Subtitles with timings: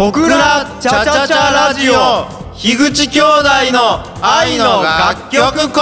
[0.00, 0.26] 小倉
[0.80, 2.24] チャチャチャラジオ。
[2.56, 5.80] 樋口兄弟の愛の楽曲工房。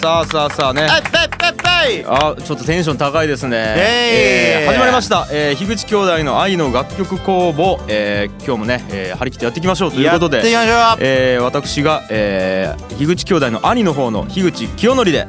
[0.00, 0.88] さあさあさあね。
[0.90, 4.72] あちょっとテンション高いですね、えー。
[4.72, 10.38] 始まりました、えー、樋口兄弟の愛の楽曲工房、えー、今日もね、えー、張り切ってやっていきましょうということで。
[10.38, 15.28] やっていきましょえー、私が、えー、樋口兄弟の兄の方の樋口清則で。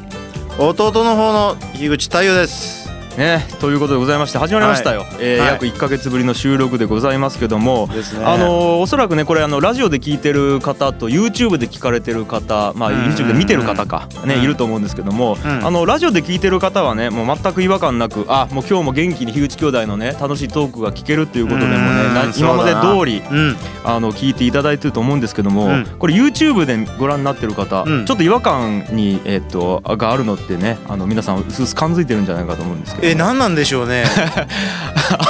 [0.58, 2.85] う弟の方の樋口太陽です
[3.18, 5.48] ねということでございまして始まりましたよ、えーはい。
[5.54, 7.96] 約1か月ぶりの収録でございますけども、ね。
[8.24, 12.98] あのーおそらくねこれあのラジオで聞いてる方と YouTube で聞かれてる方まあうん。
[13.05, 14.44] YouTube で見てる方かねうん。
[14.44, 15.66] いると思うんですけどもうん。
[15.66, 21.77] あのラジオで聞いてる方はねもう全く違和感なくあもう今日も元気に樋口兄弟のね楽しいトークが聞けるっていうことでもね
[22.38, 23.55] 今まで通りうん。
[23.86, 25.86] あの聞いていただいてると思うんですけども、うん。
[26.00, 28.05] これ YouTube でご覧になってる方、うん。
[28.05, 34.06] ちょっと違和感に、えっとがあるのってねあの皆さんうすうす感づいてるんじゃないかと思うんですけどえ何なんでしょうね。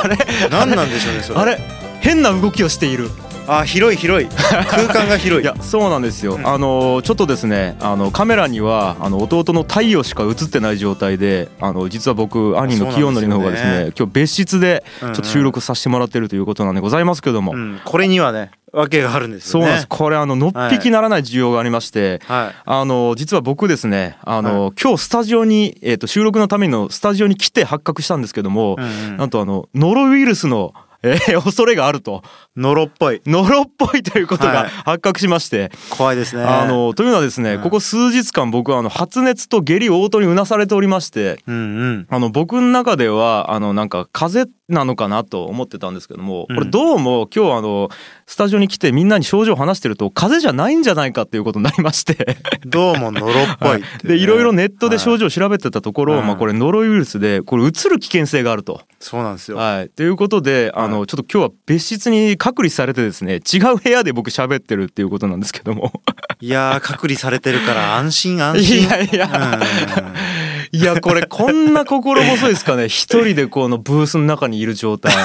[0.04, 0.18] あれ？
[0.50, 1.40] 何なんでしょうねそれ。
[1.40, 1.60] あれ？
[2.00, 3.10] 変な動きをしている。
[3.48, 4.28] あ広い広い。
[4.28, 5.44] 空間が広い。
[5.46, 6.48] いやそうなんですよ、うん。
[6.48, 15.14] あのちょっとですねあのカメラにはあの弟の太陽しか映ってない状態であの実は僕兄の清則の方がですそうなんですね今日別室でうんうん。
[15.14, 17.80] ちょっと収録させてもらってるということなんでございますけども、うん。
[17.86, 19.66] これにはね訳があるんですよね。
[19.66, 19.88] そうなんです。
[19.88, 22.62] これあののっぴきならない需要がありまして、はい。
[22.66, 29.18] あの実は僕ですねあの、今日スタジオに、えー、と収録のためのスタジオに来て発覚したんですけども、うんうん。
[29.18, 32.24] なんとあのノロウイルスの、えー恐れがあると。
[32.58, 33.22] ノロっぽい。
[33.28, 34.54] ノロっぽいということはい。
[34.56, 36.44] が発覚しまして、怖いですね。
[36.44, 37.62] あのというのはですね、うん。
[37.62, 41.60] ここ数日間僕はあの発熱と下痢応答にうなされておりましてうんう
[41.98, 42.08] ん。
[42.10, 46.56] あの僕の中ではあのなんか風邪なのかなと思ってたんですけども、うん。
[46.56, 47.90] これどうも今日あの
[48.28, 52.38] スタジオに来てみんなに症状を話してると風邪じゃないんじゃないかっていうことになりまして。
[52.66, 53.88] どうもノロっぽいね。
[54.04, 55.20] でいろいろネットで症はい。
[55.20, 58.82] 状を調べてたところ、うんまあ、これノロウイルスでこれうつる危険性があると。
[59.00, 59.58] そうなんですよ。
[59.58, 65.94] はい、ということであの、はちょっと今日は別室に隔離されてですね違う部屋で僕喋ってるっていうことなんですけども。
[66.42, 68.82] いやー隔離されてるから安心安心。
[68.82, 69.62] いやいや。
[70.00, 72.88] うんいやこれこんな心細いですかね。
[72.90, 75.14] 一人でこのブースの中にいる状態。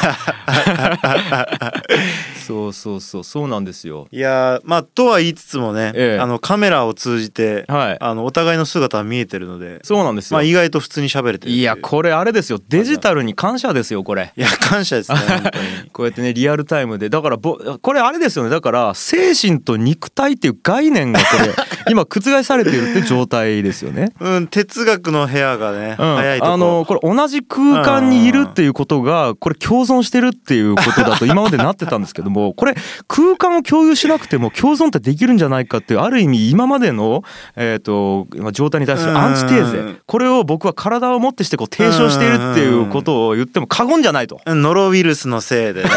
[2.47, 3.25] そうそうそう。
[3.25, 4.09] そうなんですよ。
[4.11, 6.21] いやーまあとは言いつつもね、ええ。
[6.21, 7.97] あのカメラを通じて、はい。
[8.01, 12.59] あのお互いの姿は見えてるのでそうなんですよ、まあ意外と普通に喋れてるいやこれあれですよ。
[12.69, 14.33] デジタルに感謝ですよこれ。
[14.37, 15.91] いや感謝ですね 本当に。
[15.93, 17.09] こうやってねリアルタイムで。
[17.09, 18.51] だからぼこれあれですよね。
[18.51, 21.55] だから精神と肉体っていう概念がこれ
[21.91, 24.12] 今覆されているって状態ですよね。
[24.21, 26.52] うん哲学の部屋がね、うん、早いとこ。
[26.52, 32.74] あのこれ同じ空間にいるっていうことがこれ共存してるっていうことだと今までなってたんですけども これ
[33.08, 37.22] 空間を共有しなくても共存ってできるんじゃないかっていうある意味今までの、
[37.56, 40.00] えー、とまあ状態に対するアンチテーうんゼ。
[40.06, 44.41] これを僕は体をもってしてこう提唱しているっていうことを言っても過言じゃないと。
[44.47, 45.91] ノロウイルスのせいでね。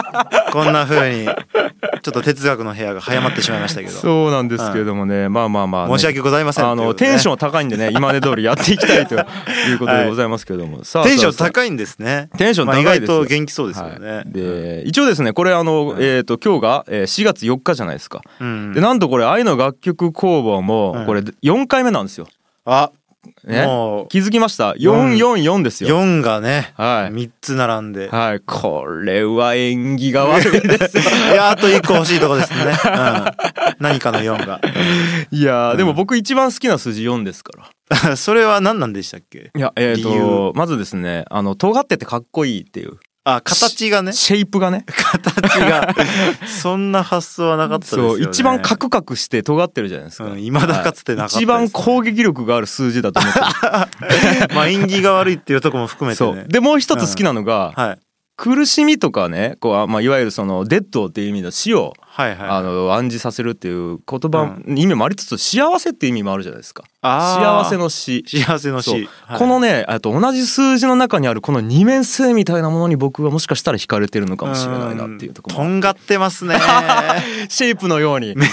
[0.52, 1.34] こんな風にちょ
[2.10, 3.92] っと哲学の部屋が早まってしまいましたけど。
[3.92, 9.18] そうなんですけれどもね、まあまあまあね、申し訳ございませんあのテンション高いんでね今まで通りやっていきたいとい
[9.74, 12.28] うことでございますけれども、さあテンション高いんですね。
[12.36, 12.86] テンション高いです。
[12.86, 18.72] よまあ、意外と元気そうですよね、はい、で一応ですねこれあの、えー、と今日がえー4月4日じゃないですか、うん。
[18.72, 21.06] でなんとこれ愛の楽曲工房もうん。
[21.06, 22.26] これ4回目なんですよ、
[22.64, 22.90] あ
[23.44, 24.08] ね、もう。
[24.08, 26.00] 気づきました？444ですよ。
[26.00, 27.14] 4がね、はい。
[27.14, 28.40] 3つ並んで、はい。
[28.40, 31.02] これは縁起が悪いですよ。
[31.32, 32.72] いやあと1個欲しいとこですね、うん、
[33.78, 34.60] 何かの4が。
[35.30, 37.68] いやーでも僕一番好きな数字4ですから
[38.16, 39.50] それは何なんでしたっけ？
[39.54, 40.52] いやえっ、理と由。
[40.54, 42.98] まずですねあの尖っててかっこいいっていう。
[43.22, 44.12] あ形がね。
[44.12, 44.84] シェイプがね。
[44.86, 45.94] 形が。
[46.48, 48.08] そんな発想はなかったですよね。
[48.08, 53.44] そう一番カクカクして尖ってるじゃないですか、うん未だかつてなかったです一番攻撃力がある数字だと思ってる。
[54.56, 56.34] まあ縁起が悪いっていうところも含めてそう。
[56.36, 57.98] ねでもう一つ好きなのが、はい。
[58.36, 62.48] 苦しみとかねこうあ、まあ、いわゆるそのデッドっていう意味の死を、はいはい。
[62.48, 66.82] あの暗示させるっていう言葉、意味もありつつ幸せっていう意味もあるじゃないですか。
[67.02, 68.24] 幸せの死。
[68.26, 69.00] 幸せのそう。
[69.00, 69.38] 死、はい。
[69.38, 76.56] このねあと同じ数字の中にあるこの二面性みたいなものに僕はもしかしたら惹かれてるのかもしれないなっていうところもとんがってますね。
[77.48, 78.34] シェイプのように。
[78.36, 78.50] ね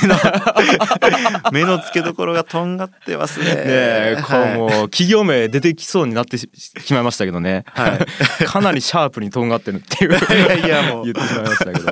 [1.51, 3.45] 目の付けどころがとんがってますね。
[3.49, 4.55] えこうはい。
[4.55, 7.97] もう企業名出てきそうになってししまいましたけどね、は
[8.45, 11.07] かなりシャープにとんがってるっていういやいやもう。
[11.07, 11.91] 言ってしまいましたけど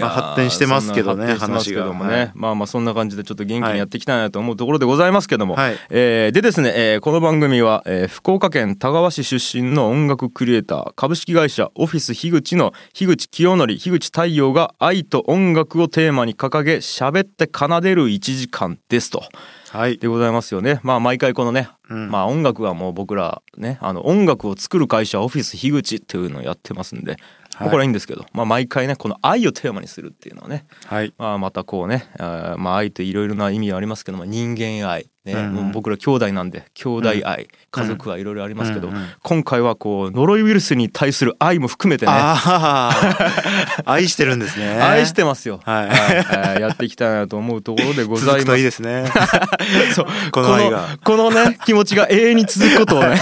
[0.00, 1.86] まあ発展してますけどね話が。
[1.86, 2.30] はい。
[2.34, 5.78] まあまあそんな感じでちょっと元気にやっていきたいなと思うところでございますけども、はい。
[5.90, 19.24] えーでですね、えーこの番組は、えー福岡県田川市出身の音楽クリエイター株式会社オフィス樋口の樋口清則樋口太陽が愛と音楽をテーマに掲げ喋って奏でる1時間ですと。
[19.70, 19.98] はい。
[19.98, 20.80] でございますよね。
[20.82, 22.10] まあ毎回このね、うん。
[22.10, 27.16] まあ音楽はもう僕らね、あの音楽を作る会社オフィス樋口っていうのをやってますんで、
[27.58, 31.14] まあこれはいいんですけど、まあ毎回ねこの愛をテーマにするっていうのはね、はい。
[31.18, 35.72] まあまたこうね、まあ愛っていろいろな意味はありますけども人間愛ね、うんうん。
[35.72, 42.12] 僕ら兄弟なんで兄弟愛、家族愛いろいろありますけど、うんうん今回はこうノロイウイルスに対する愛も含めてね。
[43.84, 44.80] 愛してるんですね。
[44.80, 45.86] 愛してますよ、はい。
[45.86, 48.56] えーやっていきたいなと思うところでございます。
[48.58, 49.04] いいですね。
[49.94, 50.06] そう。
[50.30, 50.96] この愛が。
[51.04, 53.18] このこのね気持ちが永遠に続くことをね。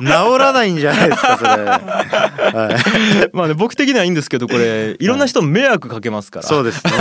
[0.00, 0.06] 治
[0.38, 1.50] らないんじゃないですかそれ。
[1.50, 2.70] は
[3.24, 3.30] い。
[3.32, 6.92] まあね僕的にはいいんですけどこれいろんな人迷惑かけますから、そうですね、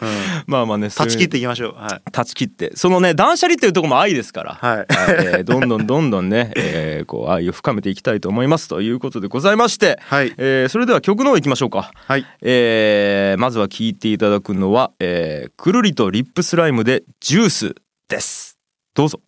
[0.00, 0.08] うん、
[0.46, 1.74] まあまあね断ち切っていいきましょう。
[1.74, 2.10] はい。
[2.10, 2.72] 断ち切って。
[2.74, 4.86] そのね断捨離っていうところも愛ですから、はい。
[4.88, 10.34] えーどんどんどんどんね、えーこう愛を深めていきたいと思いますということでございまして、はい。
[10.36, 12.26] えーそれでは曲の方行きましょうか、はい。
[12.42, 17.74] えーまずは聴いていただくのは、えーくるりとリップスライムでジュース
[18.08, 18.58] です。
[18.94, 19.20] どうぞ。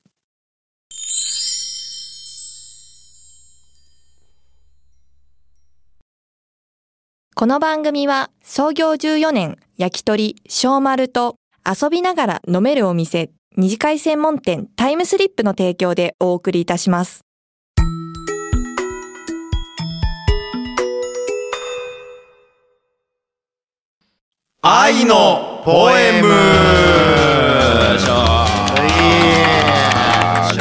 [7.34, 17.24] この番組は創業14年焼き鳥小丸と遊びながら飲めるお店二次会専門店タイムスリップの提供でお送りいたします。
[24.62, 26.28] 愛のポエム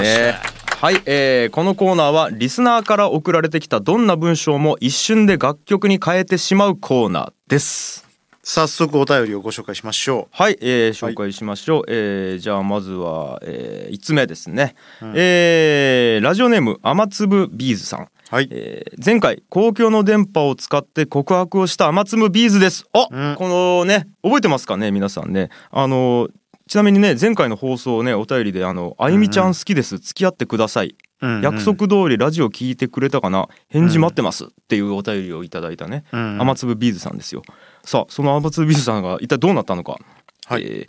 [0.02, 0.40] ね
[0.82, 8.07] はい、えーこのコーナーはリスナーから送られてきたどんな文章も一瞬で楽曲に変えてしまうコーナーです。
[8.50, 11.84] 早速お便りをご紹介しましょはい、えー紹介しましょう。
[11.90, 14.76] えーじゃあまずは、え5つ目ですね。
[15.02, 18.00] うんえーラジオネーム雨粒ビーズさん。
[18.04, 22.86] うはいえー前回公共の電波を使って告白をした雨粒ビーズです。
[22.94, 25.50] あ、うんこのね覚えてますかね皆さんね。
[25.70, 26.30] あの
[26.70, 30.92] ちなみにね前回の放送ねお便りであのあゆみちゃん好きです付き合ってください。
[30.92, 37.42] うんうん約束通りラジオ聞いてくれたかな返事待ってますっていうお便りをいただいたね、うん雨粒ビーズさんですよ
[37.88, 39.98] さあその雨粒ビーズさんが一体どうなったのか。
[40.46, 40.64] はい。
[40.64, 40.88] えー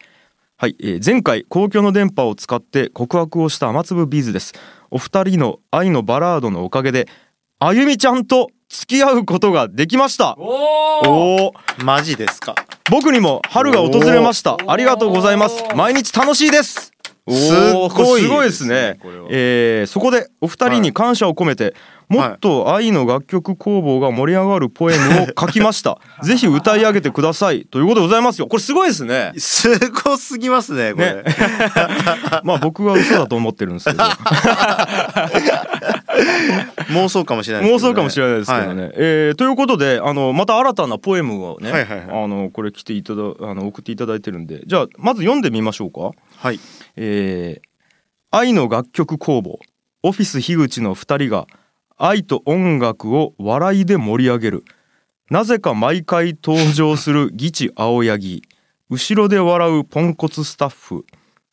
[0.57, 4.53] はい、えー前回公共の電波を使って告白をした雨粒ビーズです。
[4.91, 7.07] お二人の愛のバラードのおかげで
[7.61, 10.35] あゆみちゃんと付き合うことができました。
[10.37, 11.53] おお
[11.85, 12.57] マジですか。
[12.91, 14.57] 僕にも春が訪れました。
[14.67, 15.63] ありがとうございます。
[15.77, 16.93] 毎日楽しいです。
[17.31, 19.29] すごいですねこれは。
[19.31, 21.77] えーそこでお二人に感謝を込めて、
[22.09, 25.99] もっと愛の楽曲工房が盛り上がるポエムを書きました。
[26.25, 28.47] ぜひ歌い上げてくださいということでございますよ。
[28.47, 29.33] これすごいですね。
[29.37, 31.15] すごすぎますねこれ。
[31.17, 31.25] ね。
[32.45, 34.03] まあ僕は嘘だと思ってるんですけど。
[36.91, 37.75] 妄想かもしれないね。
[37.75, 38.93] 妄想かもしれないですけどね、はい。
[38.97, 42.25] えーということであのまた新たなポエムをね、はいはいはい。
[42.25, 44.63] あのこれ来ていただあの送っていただいてるんで。
[44.67, 46.13] じゃあまず読んでみましょうか。
[46.37, 46.61] はい。
[46.97, 47.69] えー
[48.31, 49.59] 愛の楽曲工房。
[50.03, 51.47] オフィス樋口の2人が
[52.01, 54.65] 愛と音楽を笑いで盛り上げる。
[55.31, 58.43] なぜか毎回登場するギチ青柳。
[58.89, 61.05] 後ろで笑うポンコツスタッフ。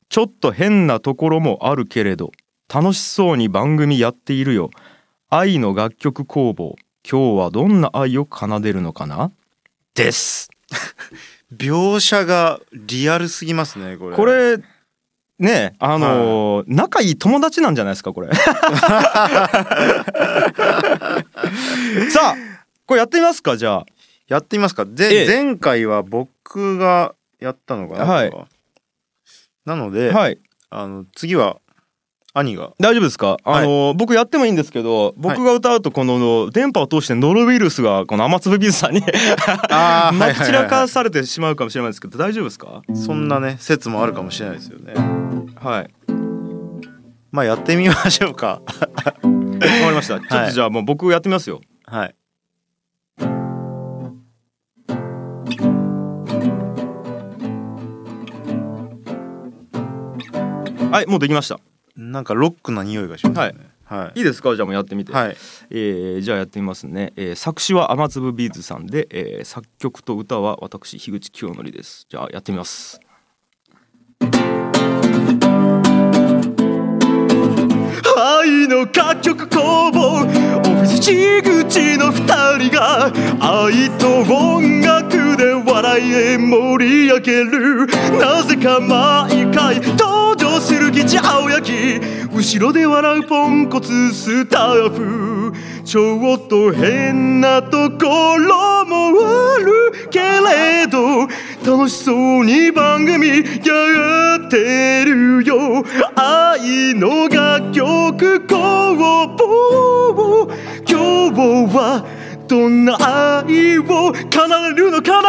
[0.07, 2.31] ちょっと変なところもあるけれど
[2.73, 4.69] 楽しそうに番組やっているよ。
[5.29, 6.75] 愛の楽曲工房。
[7.09, 9.31] 今日はどんな愛を奏でるのかな？
[9.95, 10.51] です。
[11.55, 14.15] 描写がリアルすぎますねこれ。
[14.15, 14.57] これ
[15.39, 18.29] ねあのー仲いい友達なんじゃないですかこれ。
[18.33, 18.43] さ
[22.33, 22.35] あ
[22.85, 23.85] これやってみますかじゃあ。
[24.27, 24.83] やってみますか。
[24.83, 28.31] えでえ前回は僕がやったのかな、はい。
[29.65, 30.39] なので、はい。
[30.69, 31.57] あの次は
[32.33, 32.71] 兄が。
[32.79, 33.37] 大丈夫ですか？
[33.43, 39.01] あのー僕やってもいいんですけど僕が歌うとこの電波を通してノロウイルスがこの雨粒ビーズさんに
[39.69, 42.81] まき散らかはいされてしまうかもしれないですけど大丈夫ですか？
[42.93, 44.93] そんなね説もあるかもしれないですよね
[45.65, 45.89] はい。
[47.31, 48.61] まあやってみましょうか。
[48.61, 50.19] わかりました。
[50.19, 51.59] ちょっとじゃあもう僕やってみますよ。
[51.85, 52.15] はい。
[60.91, 61.59] はいもうできました。
[61.97, 63.71] なんかロックな匂いがしますね。
[63.85, 64.19] はい。
[64.19, 64.21] い。
[64.21, 64.55] いですか？
[64.55, 65.11] じゃあもうやってみて。
[65.11, 65.35] はい。
[65.71, 72.05] えーじゃあやってみますね、えー作詞は雨粒ビーズさんで、えー作曲と歌は私樋口清則です。
[72.07, 73.01] じゃあやってみます
[78.17, 87.87] 愛の楽曲工房オフィス地口の二人が愛と音楽で笑いへ盛り上げる。
[88.19, 91.99] なぜか毎回登場するギチ青焼き。
[92.33, 95.53] 後ろで笑うポンコツスタッフ。
[95.83, 99.11] ちょっと変なところも
[99.55, 101.27] あるけれど。
[101.65, 103.33] 楽しそうに番組や
[104.35, 105.83] ってるよ。
[106.15, 110.47] 愛の楽曲工房
[110.87, 111.41] 今日
[111.75, 112.05] は
[112.47, 112.95] どんな
[113.47, 115.27] 愛を奏でるのかな？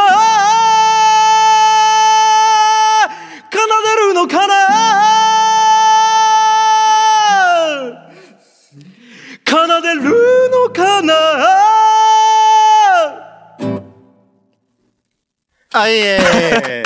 [3.50, 4.52] 奏でるのかな？
[9.48, 10.02] 奏でる
[10.50, 11.65] のかな？
[15.78, 16.82] あいえ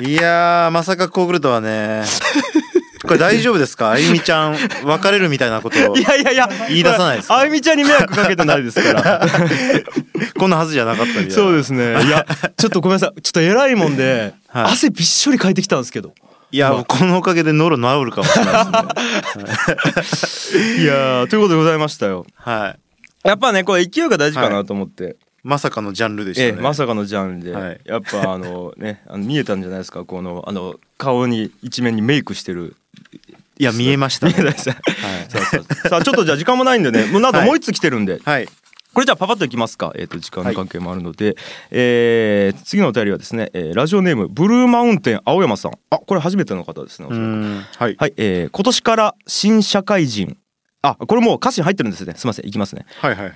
[0.00, 2.04] い やーまさかこう来るとはね
[3.02, 3.90] これ大丈夫ですか？
[3.92, 7.38] あゆみちゃん別れるみたいなことをいやいやいや言い出さないですか？
[7.38, 9.20] あゆみちゃんに迷惑かけてないですから。
[10.38, 12.02] こんなはずじゃなかったみたいなそうですね。
[12.04, 13.22] いやちょっとごめんなさい。
[13.22, 14.64] ちょっと偉いもんで、はい。
[14.72, 16.14] 汗びっしょりかいてきたんですけど。
[16.52, 18.54] いや、このおかげでノロ治るかもしれない
[20.02, 20.82] ですね。
[20.82, 22.26] いやーということでございましたよ。
[22.36, 22.74] は
[23.24, 23.28] い。
[23.28, 26.48] やっぱねこれ勢いが大事かなと思って、まさかのジャンルでしたね。
[26.48, 27.80] ええまさかのジャンルで、はい。
[27.84, 30.04] やっぱあの ねあの見えたんじゃないですか？
[30.04, 32.74] このあの顔に一面にメイクしてる。
[33.58, 34.34] いや見えましたね。
[34.36, 34.74] 見えないさ
[35.92, 37.46] あちょっとじゃあ時間もないんでね もうなんとはい。
[37.46, 38.48] もう一つ来てるんで、はい。
[38.92, 41.36] これじゃあパパッといきますか、えー、と時間の関係もあるので、
[41.70, 45.72] えー次のお便りはですね、えーラジオネームブルーマウンテン青山さん。
[45.90, 47.96] あこれ初めての方ですねはい。
[47.98, 50.36] はい、えー今年から新社会人。
[50.82, 52.14] あこれもう歌詞に入ってるんですね。
[52.16, 52.46] すいません。
[52.46, 52.86] いきますね。
[53.00, 53.34] はいはいはい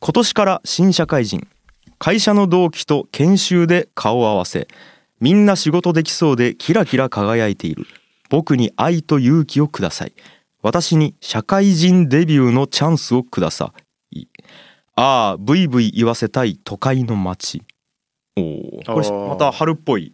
[0.00, 1.46] 今年から新社会人
[1.98, 4.68] 会社の同期と研修で顔を合わせ
[5.20, 7.86] みんな仕事できそうでキラキラ輝いている。
[8.28, 10.12] 僕に愛と勇気をください。
[10.62, 13.72] 私に社会人デビューのチャンスをくださ
[14.10, 14.26] い。
[14.94, 17.62] ああブイブイ言わせたい都会の街。
[18.36, 20.12] おおこれまた春っぽい。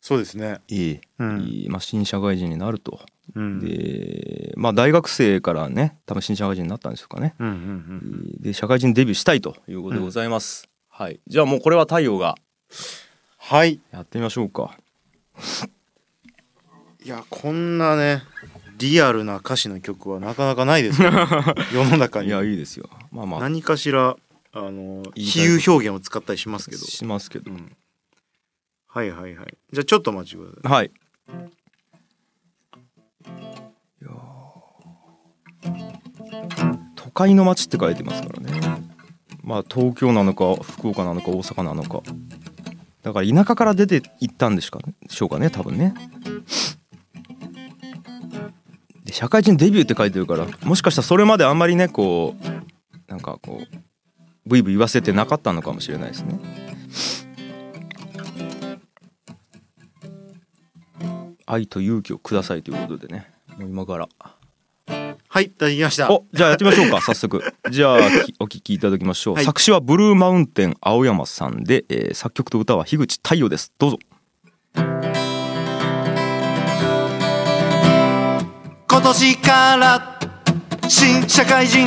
[0.00, 0.60] そうですね。
[0.68, 1.40] いい、うん。
[1.40, 3.00] いいまあ、新社会人になると
[3.34, 3.60] うん。
[3.60, 7.34] でまあ大学生からね多分新社会人になったんでしょうかね。
[7.38, 11.20] うんうんで社会人デビューしたいということでございます、はい。
[11.26, 12.36] じゃあもうこれは太陽が。
[13.38, 13.80] はい。
[13.90, 14.76] やってみましょうか。
[17.04, 18.22] いやこんなね
[18.78, 21.10] リアルな歌詞の曲はなかなかないですよ
[21.72, 22.28] 世の中に。
[22.28, 22.88] いやいいですよ。
[23.10, 23.40] まあまあ。
[23.40, 24.16] 何かしら
[24.52, 26.84] あの比喩表現を使ったりしますけど。
[26.84, 27.50] しますけど。
[27.50, 27.76] うん。
[28.86, 29.54] はいはいはい。
[29.72, 30.72] じゃあちょっとお待ちください。
[30.72, 30.90] はいい
[37.18, 38.60] 会の街って書いてますからね。
[39.42, 42.02] まあ東京なのか福岡なのか大阪なのか。
[43.02, 45.94] だから田舎から出て行ったんでしかしょうかね多分ね。
[49.04, 53.78] で社会人デビューって書いてるからもしかしたらそれまであんまりねこうなんかこう
[54.46, 56.38] ブイブイ言わせてなかったのかもしれないですね。
[61.46, 64.08] 愛と勇気をくださいということでねもう今から。
[65.38, 66.10] はいいただきました。
[66.10, 67.54] おじゃあやってみましょうか 早速。
[67.70, 69.44] じゃあきお聞きいただきましょう、はい。
[69.44, 73.72] 作詞はブルーマウンテン青山さんで、えー作曲と歌は樋口太陽です。
[73.78, 73.98] どうぞ。
[74.74, 74.84] 今
[79.02, 80.18] 年から
[80.88, 81.86] 新社会人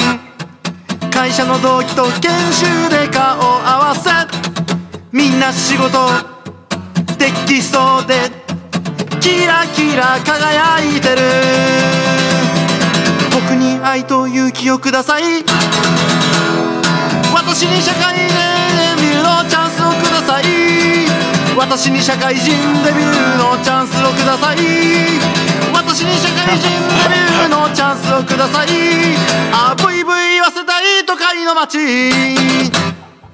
[1.12, 4.10] 会社の同期と研修で顔を合わせ。
[5.12, 5.90] みんな仕事
[7.18, 8.32] できそうで
[9.20, 11.18] キラキラ輝いてる。
[12.06, 12.11] 僕
[13.62, 15.24] に愛と勇気をください。
[17.34, 18.24] 私に社会デ
[19.02, 20.44] ビューのチャンスをください。
[21.56, 22.50] 私に社会人
[22.84, 24.58] デビューのチャンスをください。
[25.74, 28.68] 私に社会人デビューのチャンスをください。
[29.54, 31.78] あブイブイ言わせたい都会の街。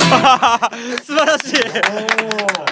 [1.03, 2.66] 素晴らしい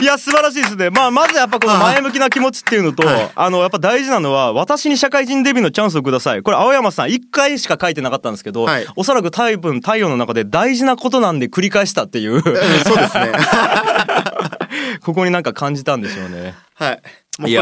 [0.00, 0.90] いや素晴らしいですね。
[0.90, 3.02] まあまずやっぱこの前向きな気持ちっていうのと、
[3.34, 6.42] あのやっぱ大事なのは私に社会人デビューのチャンスをください。
[6.42, 8.86] これ青山さん1回しか書いてなかったんですけど、はい。
[8.96, 12.34] おそらく多分太陽の中で大事なことなんで繰り返したっていう。
[12.34, 13.32] うんそうですね。
[15.02, 16.54] ここになんか感じたんでしょうね。
[16.74, 17.02] はい。
[17.38, 17.60] もうこ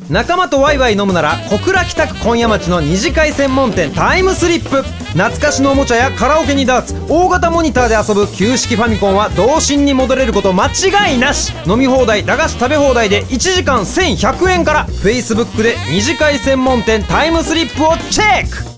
[0.09, 4.81] 仲間とワイワイ飲むなら小倉北区今夜町の二次会専門店タイムスリップ。
[4.83, 11.51] 懐かしのおもちゃやカラオケにダーツ大型モニターで遊ぶ旧式ファミコンは童心に戻れること間違いなし。
[11.67, 14.87] 飲み放題駄菓子食べ放題で1時間1100円から。
[14.87, 18.69] Facebook で二次会専門店タイムスリップをチェック。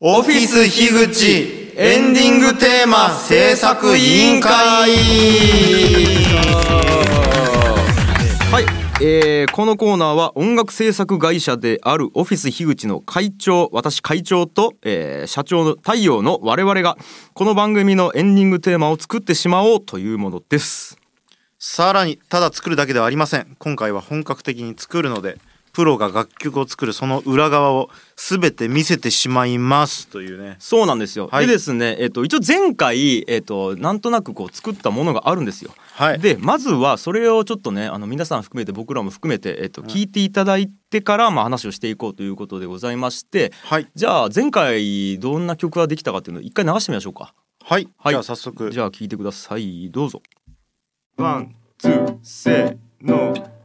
[0.00, 4.50] オフィス樋口エンディングテーマ制作委員会。
[8.50, 16.96] はい、えーこのコーナーは音楽制作会社であるオフィス樋口の会長私会長と、えー社長の太陽の我々が
[17.34, 20.96] この番組のエンディングテーマを作ってしまおうというものです。
[21.58, 23.54] さらにただ作るだけではありません。
[23.58, 25.36] 今回は本格的に作るので
[25.76, 30.56] プロが楽曲を作るその裏側を全て見せてしまいますというね。
[30.58, 31.46] そうなんですよ、はい。
[31.46, 35.72] でですね、えっと一応前回、えっとなんとなくこう作ったものがあるんですよ。
[35.92, 36.18] はい。
[36.18, 43.86] でまずはそれをちょっとねあの皆さん含めて僕らも含めて、えっと、聞いていただいてから、まあ、話をしていこうということでございましてはい。
[43.94, 47.34] じゃあ前回どんな曲ができたかっていうのを一回流してみましょうか。
[47.62, 48.14] はい、はい。
[48.14, 48.70] じゃあ早速。
[48.70, 49.90] じゃあ聞いてください。
[49.90, 50.22] どうぞ。
[51.18, 53.55] one two せーの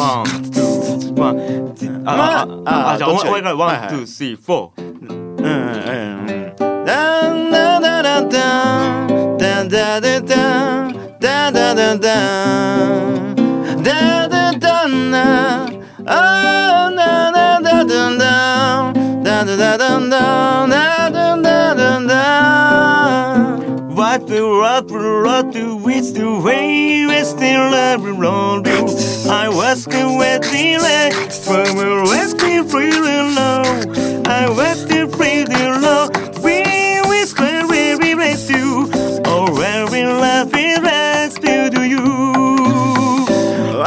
[0.00, 9.08] one two one ああああじゃあお前から one two three four うんうんうんダンダダダダン
[9.38, 12.00] ダンダダダンダダダダン
[13.82, 15.66] ダダダンナ
[16.06, 20.70] あーダダダダンダンダダダダンダン
[24.39, 28.87] the what the what the with the way we still love around you
[29.29, 30.79] I was waiting
[31.43, 33.63] from a resting free low
[34.25, 36.07] I was still free low
[36.41, 36.63] We
[37.09, 38.89] whisper we we race you
[39.25, 42.05] Oh where we love it rest to do you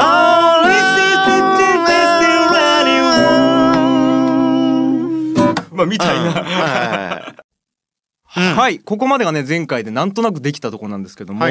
[0.00, 1.38] Oh this is the
[1.88, 3.06] day still running
[5.72, 7.34] まあみたいな
[8.33, 8.79] はい。
[8.79, 11.45] ここまでがね前回でなんとなくできたところなんですけども、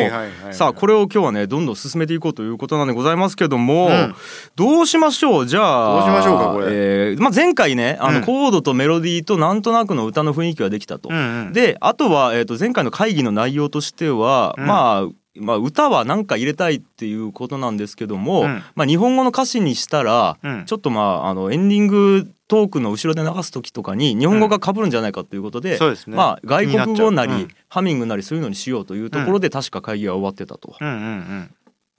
[0.50, 4.14] さあこれを今日はねどんどん進めていこうということなんでございますけども、うん。
[4.56, 5.46] どうしましょう？
[5.46, 6.66] じゃあどうしましょうかこれ。
[6.70, 8.24] えーまあ、前回ねあの、うん。
[8.24, 11.08] コードとメロディーとなんとなくの歌の雰囲気ができたと。
[11.10, 11.52] うんうん。
[11.52, 14.66] であとは、えー、と前回の会議の内容としては、うん。
[14.66, 18.62] まあまあ、歌は何か入れたいっていうことなんですけども、うん。
[18.74, 20.64] まあ、日本語の歌詞にしたら、うん。
[20.66, 26.18] ちょっとまああのエンディングトークの後ろで流す時とかに日本語が被るんじゃないかということで、そうですね。
[26.18, 27.36] まあ、外国語なりう。
[27.36, 27.48] うん。
[27.70, 30.76] ハミングなりそういうのにしようというところで確か会議は終わってたと。
[30.78, 31.54] うんうんうん。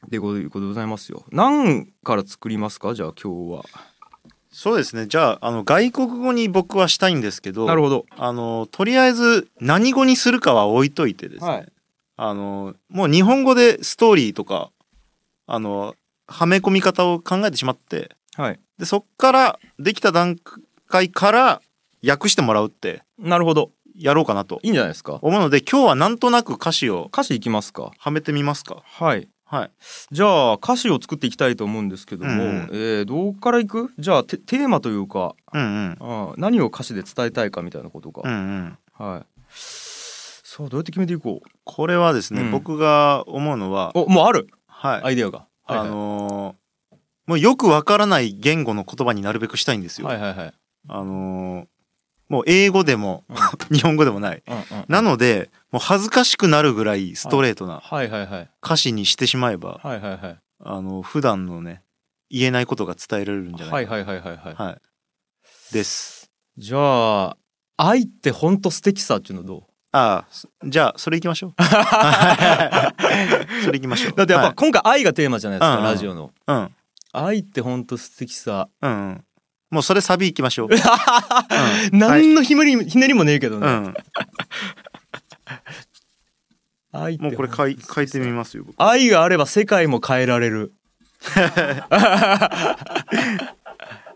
[0.09, 1.23] でこういうことでございますよ。
[1.31, 2.93] 何から作りますか？
[2.93, 3.63] じゃあ今日は。
[4.51, 5.07] そうですね。
[5.07, 8.05] じゃああの外国語に僕はしたいんですけどなるほど。
[8.15, 11.67] あのとりあえず何語にするかは置いといてですね、はい。
[12.17, 14.69] あのもう日本語でストーリーとか
[15.47, 15.95] あの
[16.27, 18.59] はめ込み方を考えてしまってはい。
[18.77, 20.37] でそっからできた段
[20.87, 21.61] 階から
[22.05, 23.71] 訳してもらうってなるほど。
[23.95, 24.59] やろうかなと。
[24.63, 25.19] いいんじゃないですか？
[25.21, 27.91] 思うので今日はなんとなく歌詞を歌詞いきますか？
[27.99, 28.81] はめてみますか？
[28.83, 29.29] はい。
[29.45, 29.71] はい。
[30.11, 32.69] じゃあ歌詞を作っていきたいと思うんですけども、うんうん。
[32.71, 33.93] えーどっからいく？
[33.99, 35.97] じゃあテテーマというかうんうん。
[35.99, 38.77] あー何を歌詞で伝えたいかみたいなことか、うんうん。
[38.97, 39.25] はい。
[39.49, 41.49] さあどうやって決めていこう？
[41.63, 42.51] これはですね、うん。
[42.51, 44.47] 僕が思うのはおもうある？
[44.65, 45.45] はい、アイデアが。
[45.65, 45.87] はいはい。
[45.87, 46.62] あのー
[47.25, 50.07] もうよくわからない言語の言葉になるべくしたいんですよ。
[50.07, 50.53] はいはいはい
[50.89, 51.67] あのー
[52.29, 53.25] もう英語でも
[53.71, 54.41] 日本語でもない。
[54.47, 61.83] うんうんなのでもう恥ずかしくなるぐらいストレートなはいはいはい歌詞にしてしまえば、はいはいはいあの普段のね
[62.29, 64.81] 言えないことが伝えられるんじゃないかはいはいはいはいはいはい。
[65.73, 66.31] です。
[66.57, 67.37] じゃあ
[67.77, 69.63] 愛ってほんと素敵さっていうのどう？
[69.91, 71.53] ああ、そじゃあそれ行きましょう。
[73.63, 74.13] それ行きましょう。
[74.13, 76.75] だってやっぱはい今回愛がテーマじゃないですか、うんうんラジオのうん
[77.13, 79.23] 愛ってほんと素敵さうんうん。
[79.69, 80.69] もうそれサビ行きましょう。
[81.95, 83.93] 何のひねりひねりもねえけどね、うん。
[86.91, 88.65] 愛ってもうこれ書い書いてみますよ。
[88.65, 90.73] 僕愛があれば世界も変えられる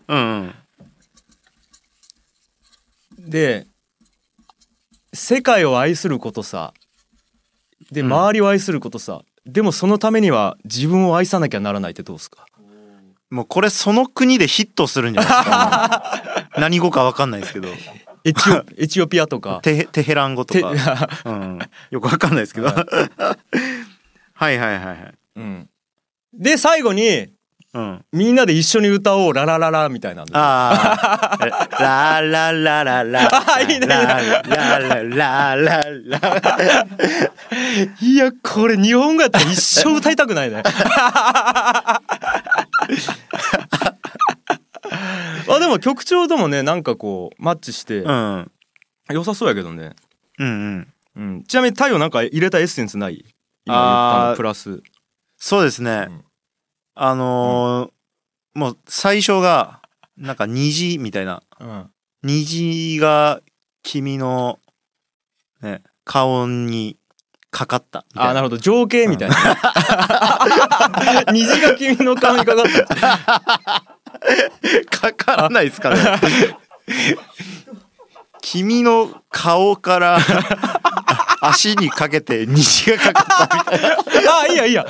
[0.08, 0.54] うん
[3.18, 3.30] うん。
[3.30, 3.66] で
[5.12, 6.72] 世界を愛することさ
[7.90, 12.46] でうん周りを愛することさ、でもそのためには自分を愛さなきゃならないってどうですか？
[13.30, 16.48] もうこれその国でヒットするんじゃないですか。
[16.58, 17.68] 何語かわかんないですけど。
[18.24, 21.08] エチオエチオピアとか テヘテヘラン語とてか。
[21.24, 21.58] うん。
[21.90, 22.68] よくわかんないですけど。
[22.68, 22.76] はい
[24.34, 25.14] はいはいはい。
[25.36, 25.68] うん、
[26.32, 27.28] で最後に
[27.74, 28.04] うん。
[28.12, 31.46] みんなで一緒に歌おうララララみたいなのああ。
[31.78, 33.28] ラララララ。
[33.30, 36.86] あいいねラララララララ。
[38.00, 40.62] いやこれ日本語やったら一生歌いたくないね
[45.68, 48.50] も曲調ともねなんかこうマッチしてうん。
[49.10, 49.94] 良さそうやけどね、
[50.38, 50.50] うんう
[50.80, 50.92] ん。
[51.16, 53.24] うん、ちなみに太陽なんか入れたエッセンスない？
[53.64, 54.30] 今言ったあー。
[54.30, 54.82] のプラス。
[55.38, 56.06] そうですね。
[56.08, 56.24] うん。
[56.94, 57.90] あのー
[58.54, 59.82] もう最初が、
[60.16, 61.42] なんか虹みたいな。
[61.60, 61.90] うん。
[62.24, 63.40] 虹が
[63.84, 64.58] 君の、
[65.62, 66.96] ね、顔に
[67.50, 68.30] かかったみたいな。
[68.30, 68.58] あなるほど。
[68.58, 69.36] 情景みたいな。
[71.32, 73.97] 虹が君の顔にかかった
[74.90, 75.96] かからないですかね。
[78.40, 80.18] 君の顔から
[81.40, 83.76] 足にかけて虹がかかったみた
[84.20, 84.32] いな。
[84.40, 84.86] あいいやいいや。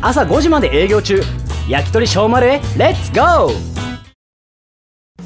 [0.00, 1.22] 朝5時まで営業中。
[1.68, 3.69] 焼き鳥小丸へレッツゴー！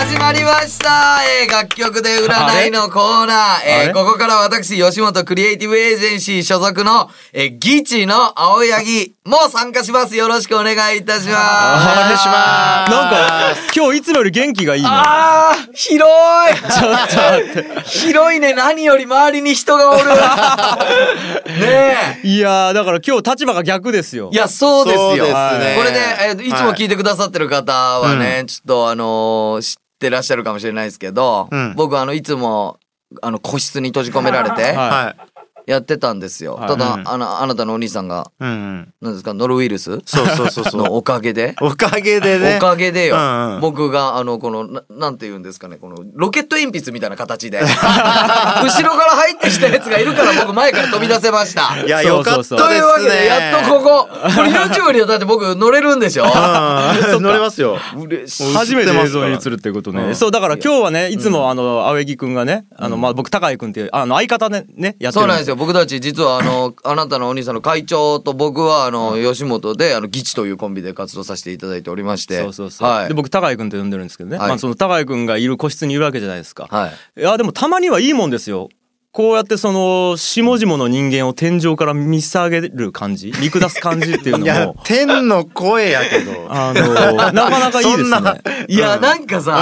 [0.00, 3.36] 始まりました、えー楽曲で占いのコーナー。
[3.36, 10.16] あえーれここから私、吉本クリエイティブエージェンシー所属の、えー、ギチの青柳も参加します。
[10.16, 11.92] よろしくお願いいたします。
[11.92, 12.90] お願いします。
[12.90, 16.10] なんか 今日いつもより元気がいいねあー、広
[16.50, 20.04] い ちょっと待って広いね、何より周りに人がおる。
[21.60, 22.26] ねえ。
[22.26, 25.08] いやーだから今日立場が逆ですよいや、そうですよ。
[25.08, 31.74] そうですねこれで、えーいつも聞いてくださってる方はね、ちょっとあのー知ってらっしゃるかもしれないですけど、うん。
[31.76, 32.80] 僕あの、いつも、
[33.22, 35.16] あの、個室に閉じ込められて、はは
[35.70, 36.54] やってたんですよ。
[36.54, 38.94] はいただ、うんあの、あなたのお兄さんが、うんうん。
[39.00, 40.00] 何ですか、ノロウイルス？
[40.04, 40.82] そうそうそうそう。
[40.82, 41.54] のおかげで？
[41.60, 42.56] おかげでね。
[42.56, 51.76] おかげでよ、うんうん僕が、あの、この、ななんて言うんですかね、この、ロケット鉛筆みたいな形で、 後ろから入ってきたやつがいるから僕前から飛び出せました。
[51.84, 57.78] いや、よかったというわけで、やっとここ、これ YouTube にはだって僕乗れるんでしょうん乗れますよ。
[57.96, 58.54] 嬉しい。
[58.54, 60.02] 初めて映像に映るってことね。
[60.02, 65.56] うんそう、だから今日はね、いつもあの、青柳くんがね、あの、まあ、僕、高井くんっていう、あの、相方ね、ね、やってるそうなんですよ。
[65.60, 72.40] 僕たち実はあの、あなたのお兄さんの会長と僕はあの、吉本であの、ギチというコンビで活動させていただいておりまして。
[72.40, 72.88] そうそうそう。
[72.88, 73.14] はいで、。
[73.14, 74.38] 僕、高井くんと呼んでるんですけどね。
[74.38, 76.66] はいまあ、その高井くんがいる個室にいるわけじゃないですか。
[76.70, 77.20] はい。
[77.20, 78.70] いや、でもたまにはいいもんですよ。
[79.12, 83.32] こうやってその、下々の人間を天井から見下げる感じ？
[83.40, 86.46] 見下す感じっていうのいやも、、天の声やけど。
[86.48, 88.20] あの、なかなかいいですね。
[88.68, 89.54] いや、なんかさ、う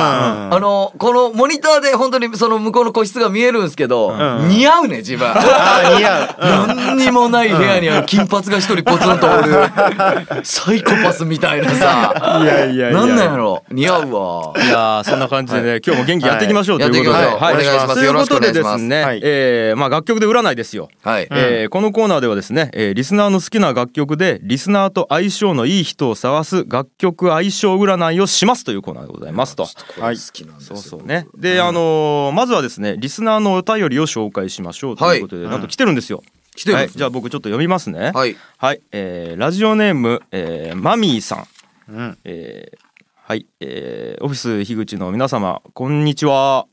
[0.53, 5.27] んあの、このモニターで本当にその向こうの個室が見えるんですけど、ん似合うね、自分。
[5.27, 6.77] あ、似合う。
[6.77, 9.55] 何にもない部屋にあの金髪が一人ポツンとおる、
[10.45, 12.41] サイコパスみたいなさ。
[12.43, 12.99] いやいやいや。
[12.99, 13.65] なんなんやろ？
[13.71, 14.53] 似合うわ。
[14.63, 17.25] いやーそんな感じでね、今日も元気やっていきましょうということで。
[17.25, 19.38] はいやっていきましょうお願いしますというよろしくことででお願いしますすね、はいえー
[19.77, 20.89] まあ楽曲で占いですよ。
[21.03, 21.29] はい。
[21.31, 29.65] えーこのコーナーではですね、えーリスナーの好きな楽曲でリスナーと相性のいい人を探す楽曲相性占いをしますというコーナーでございますと。
[29.65, 29.71] こ
[30.09, 30.77] れ好きなんですよ。
[30.77, 31.27] そうそうね。
[31.37, 36.23] で、あのーまずはですね、リスナーのお便りを紹介しましょうということで、はいなんと来てるんですよ。
[36.55, 38.13] 来てるんですはい、じゃあ僕ちょっと読みますね。
[38.15, 38.37] はい。
[38.57, 41.47] はい、えーラジオネーム、えーマミーさ
[41.89, 41.93] ん。
[41.93, 42.19] うん。
[42.25, 42.79] えー
[43.25, 46.67] はい、えーオフィス樋口の皆様、こんにちは。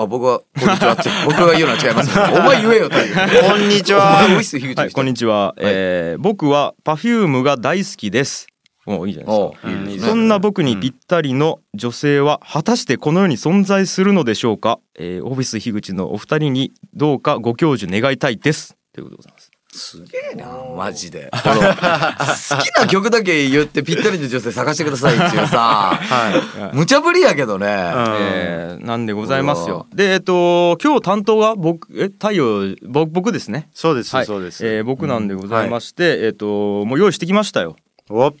[0.00, 1.10] あ、僕は、こんにちはって。
[1.26, 2.10] 僕が言うのは違います。
[2.18, 3.50] お前言えよっていう。
[3.50, 4.22] こんにちおは。
[4.22, 5.54] 前オフィス樋口はい、こんにちは。
[5.58, 8.46] えー僕は Perfume が大好きです。
[8.86, 10.06] おいいじゃないですか。
[10.08, 18.76] そんな僕にぴったりの女性は果たしてこの世に存在するのでしょうか、えーオフィス樋口のお二人にどうかご教授願いたいです。
[18.94, 19.49] ということでございます。
[19.72, 21.30] すげえな、マジで。
[21.30, 27.66] この好きな曲だけ言ってぴったりの女性探してくださいっていうさ、 は無茶ぶりやけどね。
[27.68, 29.86] えーなんでございますよ。
[29.94, 33.68] で、えっと、今日担当が僕、え、太陽、ぼ僕ですね。
[33.68, 33.72] い。
[33.74, 34.66] そうですはい、そうです。
[34.66, 37.76] えー僕なんでございまして、えっと、もう用意してきましたよ。
[38.08, 38.34] お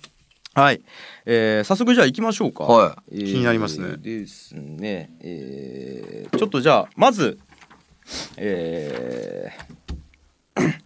[0.54, 0.80] はい。
[1.26, 2.64] えー早速じゃあ行きましょうか。
[2.64, 5.10] はえー気になりますねですね。
[5.20, 7.38] えーちょっとじゃあまず、
[8.36, 10.80] えー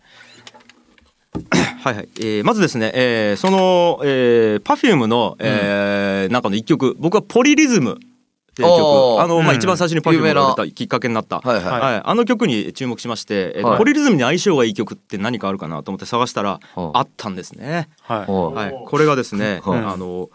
[1.83, 6.97] はいはい、えーまずですね、えーその、えー、Perfume の、えー中の一曲。
[6.99, 9.23] 僕は「ポリリズム」っていうお曲ー。
[9.23, 9.57] あの、まあ、うん。
[9.57, 10.43] 一番最初に Perfume な。
[10.43, 11.65] が出たきっかけになった、はいはい。
[11.65, 13.79] はい、あの曲に注目しまして、えーとはい。
[13.79, 17.89] ポリリズムに相性がいい曲って何かあるかなと思って探したら、うんあったんですね。
[18.01, 18.31] はい。
[18.31, 20.31] はい、これがですね、うんあの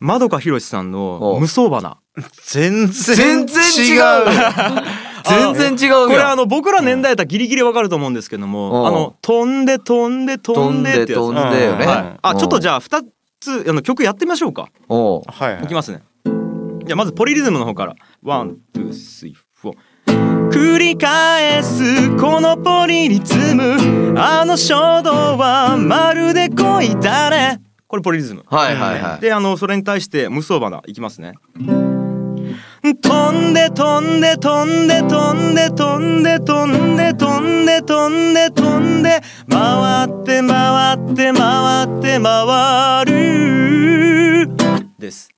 [0.00, 1.98] まどかひろしさんのお無双花。
[2.44, 4.02] 全然違う
[5.28, 6.36] 全然違うこれあよ。
[6.36, 11.14] の僕ら年代だったらギリギリわかると思うんですけども、うんあの飛んで飛んで飛んでってやつ。
[11.14, 11.86] 飛んでよね。
[11.86, 13.02] はい、あちょっとじゃゃあ二
[13.40, 14.68] つあの曲やってみましょうか。
[14.88, 16.02] おうはいはいいきますね。
[16.24, 17.94] じゃあまずポリリズムの方から。
[18.22, 19.76] one, two, three,フォー。
[20.50, 29.20] 繰り返すこのポリリズムあの衝動はまるで恋だねこれポリリズムはいはいはい。
[29.20, 31.34] であのそれに対して無双花いきますね
[32.96, 44.50] 飛んで飛んで飛んで飛んで飛んで飛んで飛んで飛んで飛んで回って回って回って回る。
[44.98, 45.28] です。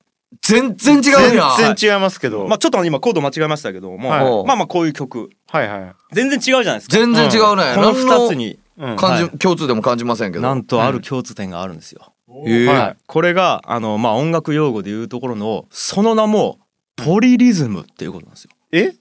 [0.41, 1.57] 全然違うやん。
[1.57, 2.47] 全然違いますけど。
[2.47, 5.29] まあちょっと今コード間違えましたけども、はいまあまあこういう曲。
[5.49, 5.95] はいはい。
[6.13, 6.97] 全然違うじゃないですか。
[6.97, 7.73] 全然違うね。
[7.75, 8.59] この何2つに。
[8.77, 8.95] うん。
[8.95, 10.41] 感じ、は共通でも感じませんけど。
[10.41, 12.13] なんとある共通点があるんですよ、
[12.47, 12.67] ええ。
[12.67, 16.59] はい、これがあのまあ音楽用語でいうところのその名も
[17.05, 18.51] ポリリズムっていうことなんですよ。
[18.71, 18.93] え？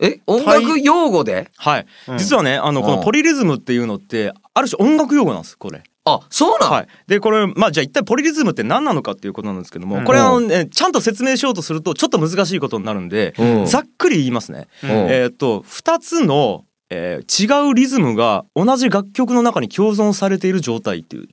[0.00, 1.50] え、音楽用語で？
[1.56, 2.18] はい、うん。
[2.18, 5.82] 実はねあのこのポリリズムっていうのってある種音楽用語なんですこれ。
[6.04, 10.04] あ、そうなん、はい、でこれまあじゃあ一体ポリリズムって何なのかっていうことなんですけども、うん。
[10.04, 13.66] これはあの、ね、ちゃんと説明しようとするとちょっと難しいことになるんで、うん。
[13.66, 14.68] ざっくり言いますね。
[14.84, 14.90] うん。
[14.90, 21.28] えーっと2つの、えー違うリズムが同じ楽曲の中に共存されている状態っていう。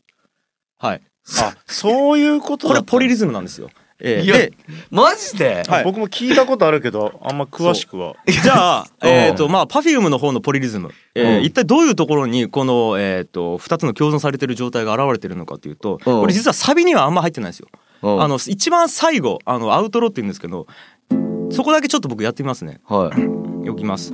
[0.77, 1.01] はい、
[1.39, 3.69] あ、そういうことだったこれポリリズムなんですよ。
[3.99, 4.53] えーいやで
[4.91, 8.15] マジで、はい僕も聞いたことあるけど、あんま詳しくは。
[8.27, 17.67] じゃあ、えーとまあ、Perfume の方のポリリズム、えーうん一体どういうところにこの、えー、と2つの共存されている状態が現れているのかというと、これ実はサビにはあんま入ってないんですよ。
[18.01, 20.67] うんあの一番最後あのアウトロって言うんですけど
[21.51, 22.81] そこだけちょっと僕やってみますね。
[22.85, 23.21] はい。
[23.69, 24.13] いきます。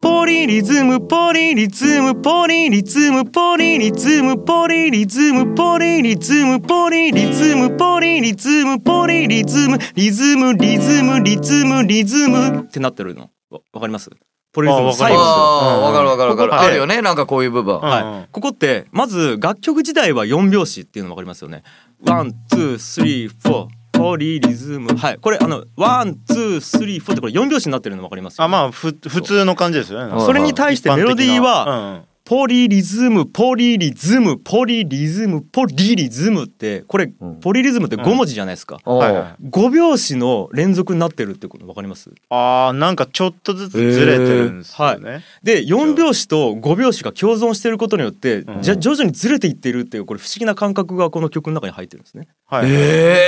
[0.00, 14.08] ポリリズムポリリズムポリリズムポリリズムポリリズムポリリズムポリリズムポリリズムポリリズムリズムリズムリズムリズムってなってるのわかります
[14.52, 21.64] ポリリズム最後あわかるわかるわかるあるよねなんかこういう部分はい、ここってまず楽曲自体は4拍子っていうの分かりますよね。
[22.06, 24.96] one two three four ポリリズム。
[24.96, 25.18] はい。
[25.18, 30.20] これあの one two three four ってこれ4拍子になってるの分かりますよ、あまあふ普通の感じですよね。
[30.20, 37.14] それに対してメロディーははポリリズムポリリズムポリリズムポリリズムってこれん。
[37.40, 38.78] ポリリズムって5文字じゃないですか。
[38.84, 42.10] おうはいはい5拍子の連続になってるってこと分かります？
[42.28, 48.62] あーなんかちょっとずつずれてるんですよね、で4拍子と5拍子が共存してることによって、うん。
[48.62, 52.28] じゃ徐々にずれていってるっていうこれ不思議な感覚がこの曲の中に入ってるんですね。
[52.44, 52.70] はい。
[52.70, 53.22] え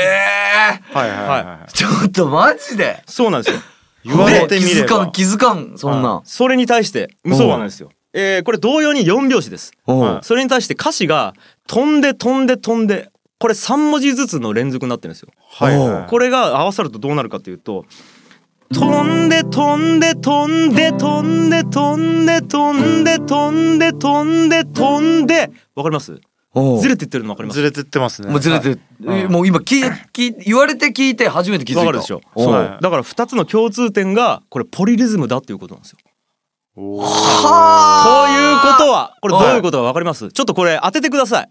[0.92, 1.72] えはいはいはいはい。
[1.72, 3.02] ちょっとマジで？
[3.06, 3.62] そうなんですよ。
[4.04, 4.82] 言われてみれば。
[4.82, 6.16] 気づかん気づかんそんな。
[6.16, 7.90] んそれに対してそうなんですよ。
[8.12, 9.72] えーこれ同様に4拍子です。
[9.86, 10.24] はい。
[10.24, 11.34] それに対して歌詞が
[11.66, 15.28] 飛んで飛んで飛んでこれ3文字ずつの連続になってるんですよ。
[15.48, 16.10] はいはい。
[16.10, 17.84] これが合わさるとどうなるかというと
[18.72, 26.20] 飛んで飛んで飛んで飛んで飛んで飛んで飛んで飛んで飛んでわかります？
[26.80, 27.58] ずれてってるのわかります？
[27.58, 28.30] ずれてってますね。
[28.30, 32.20] もうずれてるえもう今聞い聞い言われて聞いて初めて気づいたわかるでしょ。
[32.36, 32.52] そう。
[32.52, 35.98] はいだから2つの共通点がこれポリリズムだっていうことなんですよ。
[36.98, 40.30] はということはこれどうはいいうことかわかります？
[40.32, 41.50] ちょっとこれ当ててください。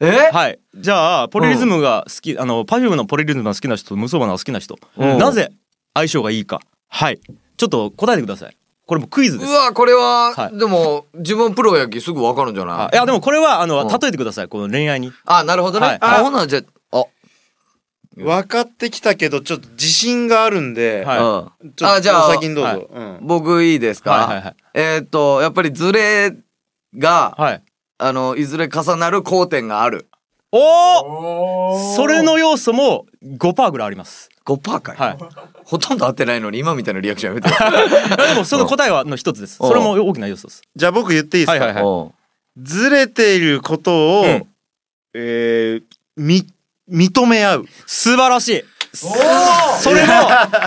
[0.00, 0.30] え？
[0.32, 0.58] はい。
[0.74, 5.52] じゃあ、ポリリズムが好き、あの、パフュームのポリリズムが好きな人と無双花が好きな人、うんなぜ
[5.94, 6.60] 相性がいいか。
[6.88, 7.20] はい。
[7.56, 8.56] ちょっと答えてください。
[8.86, 9.50] これもクイズです。
[9.50, 12.76] うわこれは、はいでも自分プロやきすぐ分かるんじゃない？
[12.76, 14.48] あいや、でもこれは、あの、うん例えてください。
[14.48, 15.12] この恋愛に。
[15.24, 16.62] あなるほどね、はいあほなじゃあ
[18.16, 21.70] 分かってきたけどちょっと自信があるんで、はうん。
[21.72, 22.78] ちょっとあじゃあお先にどうぞ、はい。
[22.78, 23.26] うん。
[23.26, 24.56] 僕いいですか、はいはいはい。
[24.74, 26.36] えーっとやっぱりズレ
[26.96, 27.62] が、はい。
[27.98, 30.06] あのいずれ重なる交点がある。
[30.52, 34.28] おおそれの要素も5%ぐらいあります。
[34.46, 35.18] 5%かい、はい。
[35.64, 38.24] ほとんど合ってないのに今みたいなリアクションやめて。
[38.28, 39.58] でもその答えはの一つです。
[39.60, 39.68] うん。
[39.68, 40.62] それも大きな要素です。
[40.76, 42.12] じゃあ僕言っていいですか、はいはいおう
[42.62, 44.46] ずれていることを、うん。
[45.14, 45.82] えー
[46.16, 46.46] み
[46.90, 48.64] 認め合う素晴らしい。
[48.96, 50.12] それも、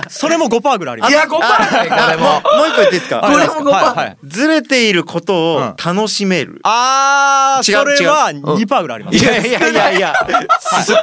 [0.09, 1.13] それも5%ぐらいあります。
[1.13, 4.17] いや5%かいこれももう一個言っていいですか、はいこれも5%はいはい。
[4.23, 9.17] ずれていることを楽しめる、あー、違うそれは2%ぐらいあります。
[9.17, 10.13] いやいやいやいや。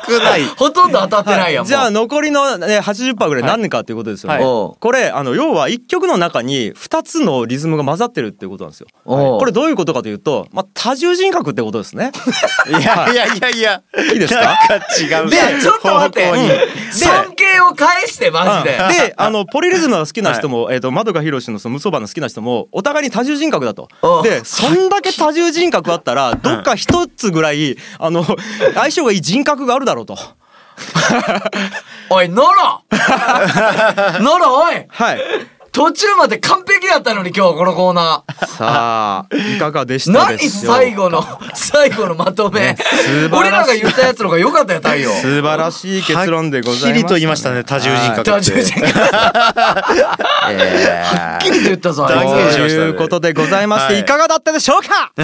[0.07, 0.45] 少ない。
[0.57, 4.41] ほとんど当たってないやん、じゃあ残りのね80%ぐらい何かっていうことですよね。
[4.41, 8.87] これあの要は1曲の中に2つのリズムが混ざってるっていうことなんですよ。
[9.05, 12.13] これどういうことかというと、まあ、多重人格ってことですね。
[12.69, 12.79] いや
[13.11, 13.81] いやいやいや。
[14.13, 14.41] いいですか？
[14.41, 15.31] なんか違う。
[15.31, 16.33] でちょっと待って
[17.23, 23.89] 尊敬を返してマジで、であのポリリズムが好きな人も、えー、と窓が広しのその無双版の好きな人もお互いに多重人格だと。
[24.03, 24.23] お。
[24.23, 28.25] でそんだけ多重人格あったらどっか一つぐらいあの
[28.75, 30.17] 相性がいい人格があるだろうと。
[32.11, 32.83] おいノロ。
[34.21, 34.85] ノロおい。
[34.89, 35.21] はい。
[35.75, 41.21] 途中まで完璧やったのに今日このコーナさあいかがでしたでしょうか最後の
[41.53, 43.35] 最後のまとめ、晴らしい。
[43.35, 47.65] 俺らが言ったやつの方が良かったよ太陽素晴らしい結論でございます、はっきりと言いましたね。
[47.65, 48.87] 多重人格多重人格。
[50.45, 54.03] はっきりと言ったぞあい断言しとましたねいうことでございまして、はい。
[54.03, 55.23] い、かがだったでしょうか、つ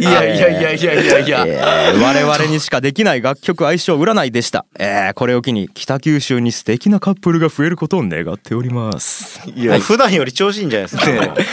[0.00, 1.18] いやいやいやいやいや。
[1.20, 9.40] いやえー我々にしかできない楽曲相性占いでした、えーこれを機に北九州に素敵なカップルが増えることを願っております。
[9.61, 11.04] いや、普段より調子いいんじゃないですか、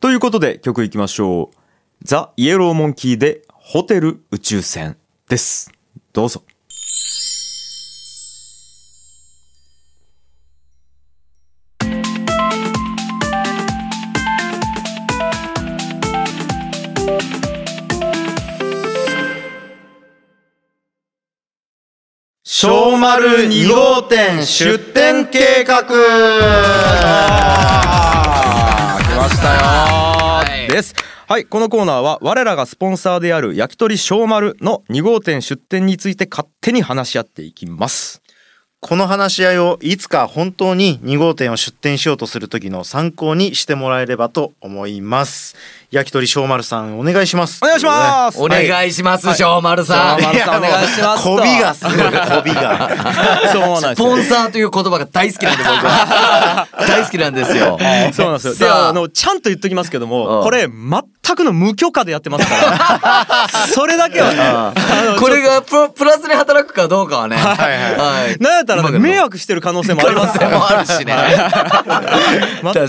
[0.00, 1.56] ということで曲いきましょう。
[2.02, 4.94] ザ・イエローモンキーでホテル宇宙船
[5.26, 5.72] です。
[6.12, 6.42] どうぞ。
[22.44, 25.82] 小丸2号店出店計画。
[25.82, 25.88] 来
[29.16, 38.20] ましたよ、ですはいこのコーナーは我らがスポンサーである焼き鳥小丸の2号店出店について勝手に話し合っていきます。
[38.80, 45.56] この話し合いをいつか本当に2号店を出店しようとする時の参考にしてもらえればと思います。
[45.94, 47.60] 焼き鳥小丸さんお願いします。
[47.62, 48.42] お願いします。
[48.42, 50.16] お願いします小丸さん。
[50.16, 50.32] お願
[50.84, 52.90] いしますこびがすごいこびが。
[53.52, 53.94] そうなんですよ。
[53.94, 56.66] スポンサーという言葉が大好きなんで僕は。
[56.88, 57.78] 大好きなんですよ。
[58.12, 58.74] そうなんですよ。
[58.74, 58.88] あ。
[58.88, 60.10] あのちゃんと言っときますけどうん。
[60.10, 63.48] もこれ全全くの無許可でやってますから。
[63.72, 67.36] それだけはねこれがプラプラスに働くかどうかはね。
[67.36, 67.56] はい
[67.98, 68.36] はい。
[68.38, 71.14] なんやったら迷惑してる可能性もあります可能性もあるしね。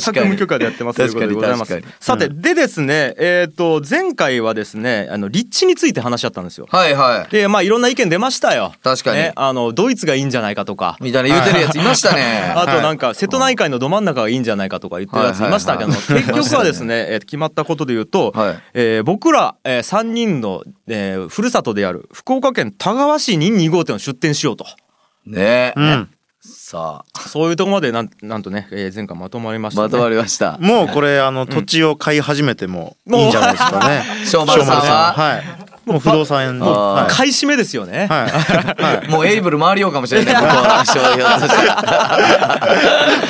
[0.01, 6.67] 全く無許可でやってますということでさてでですねえっ、と前回はですねあの立地について話し合ったんですよ。
[6.69, 7.31] はいはい。
[7.31, 8.73] でまあいろんな意見出ましたよ。
[8.83, 9.17] 確かに。
[9.17, 10.97] ね、あのドイツがいいんじゃないかとか。
[11.01, 11.81] みたいな言うてるやつい。
[11.81, 12.51] ましたね。
[12.55, 18.59] あとなんか瀬戸内海のど真ん中がいいんじゃないかとか言ってるやついましたけどはいはいはい結局はですねえー決まったことで言うと、はい。
[18.73, 24.65] えー僕ら、え3人の、えーふるさとである福岡県田川市に2号店を出店しようと。
[25.25, 25.73] ね。
[25.75, 26.09] うん
[26.47, 30.59] さあ、そういうところまでなんなんとね、えー前回まとまりました、ね、まとまりました。
[30.59, 34.03] もうこれあの土地を買い始めてもいいんじゃないですかね。
[34.25, 35.13] 小丸さんは。
[35.13, 35.37] は。
[35.39, 35.89] い。
[35.89, 37.01] もう不動産のあー。
[37.05, 37.11] はい。
[37.11, 38.83] 買い占めですよね、はい。
[38.83, 39.07] はい。
[39.09, 40.35] もうエイブル回りようかもしれない。
[40.35, 41.55] 僕は商標として。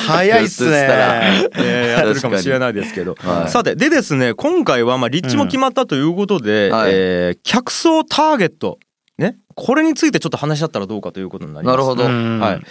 [0.07, 1.49] 早いっすね。
[1.55, 3.49] えーやってるかもしれないですけど、はい。
[3.49, 6.91] さてでですね今回はまあ立地も決まったということで、はい。
[6.93, 8.79] えー客層ターゲット。
[9.17, 11.77] ねこれについてちょっと話し合ったらどうかということになります。
[11.77, 12.03] なるほど。
[12.03, 12.39] うん。
[12.41, 12.61] はい。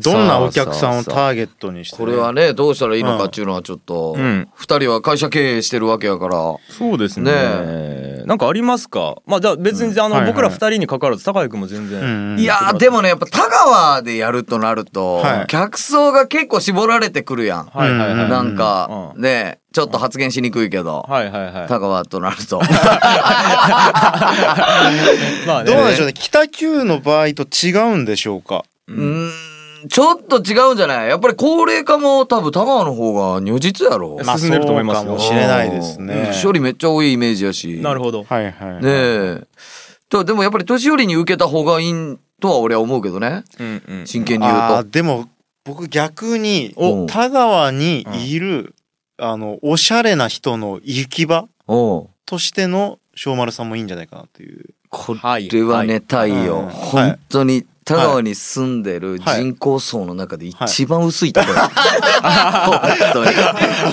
[0.00, 1.96] どんなお客さんをターゲットにして？
[1.98, 2.06] ね。
[2.06, 6.56] これはね、どうしたらいいのかっていうのはちょっとうん、二人は会社経営してるわけやから。
[6.70, 7.32] そうですね。
[7.32, 9.16] ねなんかありますか？
[9.26, 10.32] まあじゃあ別にあの、はいはい。
[10.32, 17.66] 僕ら二人に関わらず高井君も全然、うんいやーでもね、やっぱ田川でやるとなるとはい、客層が結構絞られてくるやん。
[17.66, 21.68] はいはいはい、なんか、うんね、ちょっと発言しにくいけど、はいはいはい。
[21.68, 22.60] 田川となると。
[25.46, 25.70] まあね。
[25.70, 26.12] どうなんでしょうね。
[26.30, 28.64] 北九の場合と違うんでしょうか？
[28.86, 29.26] うー
[29.84, 31.08] ん、ちょっと違うんじゃない？
[31.08, 34.16] やっぱり高齢化も多分田川の方が如実やろ。
[34.24, 36.30] まあ進んでると思いますよかもしれないですね。
[36.40, 37.80] 処理めっちゃ多いイメージやし。
[37.82, 38.74] なるほどはいはい。
[38.74, 39.42] ねえ。
[40.08, 43.42] とでもやっぱり年寄りに受けた方がいいとは俺は思うけどね。
[43.58, 45.28] うんうん真剣に言うとでも
[45.64, 48.76] 僕逆にお田川にいる
[49.18, 54.70] あのおしゃれな人の行き場としての小丸さんもいいんじゃないかなっていう。
[54.90, 55.48] こはい。
[55.48, 56.58] れはね、太陽。
[56.60, 56.68] うん。
[56.68, 61.54] 本当に田川に住んでる人口層の中で一番薄いところ。
[61.54, 61.70] 本
[63.12, 63.30] 当に。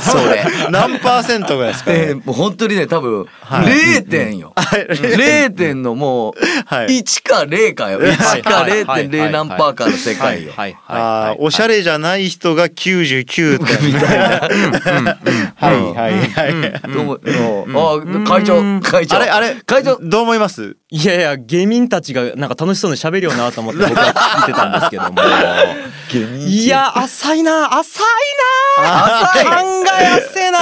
[0.01, 0.45] それ。
[0.69, 1.97] 何パーセントぐらいですか、ね。
[2.09, 3.65] えー、もう本当にね、多分、はい。
[4.01, 4.53] 0点よ。
[4.55, 6.33] 0点のもう、
[6.65, 6.99] はい。
[6.99, 7.99] 1か0かよ。
[7.99, 10.53] 1かはいはい0.0何パーかの世界よ。
[10.55, 10.73] はい。
[10.73, 10.77] はい。
[10.87, 10.93] あ
[11.29, 11.37] はい。
[11.39, 13.93] ーおしゃれじゃない人が99点。
[13.93, 15.17] みたいな。
[15.55, 15.93] はい。
[15.93, 16.93] はいはい。
[16.93, 19.17] どうもあ、会長、会長。
[19.17, 20.77] あれあれ会長、どう思います？
[20.89, 25.21] いやいや下民たちがなんか楽しそうに喋るよなと思って僕は聞いてたんですけども。
[26.47, 30.59] いや浅いな浅いな考え浅いな。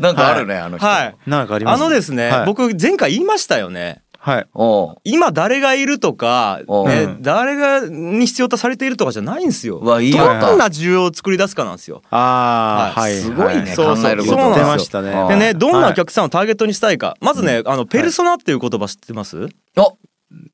[0.00, 0.86] なんかあるね、あの人。
[0.86, 1.14] はい。
[1.26, 2.46] なんかありますあのですね、はい。
[2.46, 4.02] 僕前回言いましたよね。
[4.20, 4.46] はい。
[5.04, 6.58] 今誰がいるとか、
[7.20, 9.76] 誰がに必要とされているとかじゃないんですよ。
[9.78, 10.18] うわいいよ。
[10.40, 12.02] どんな需要を作り出すかなんですよ。
[12.10, 13.16] ああ、ははい。
[13.16, 13.20] い。
[13.22, 14.02] すごいね、そうそう。
[14.02, 15.28] 考えることそ出ましたね。
[15.28, 15.92] でね、どんなはい。
[15.92, 17.16] お客さんをターゲットにしたいか。
[17.20, 19.48] まずね、あの、ペルソナっていう言葉知ってます？
[19.76, 19.86] あ、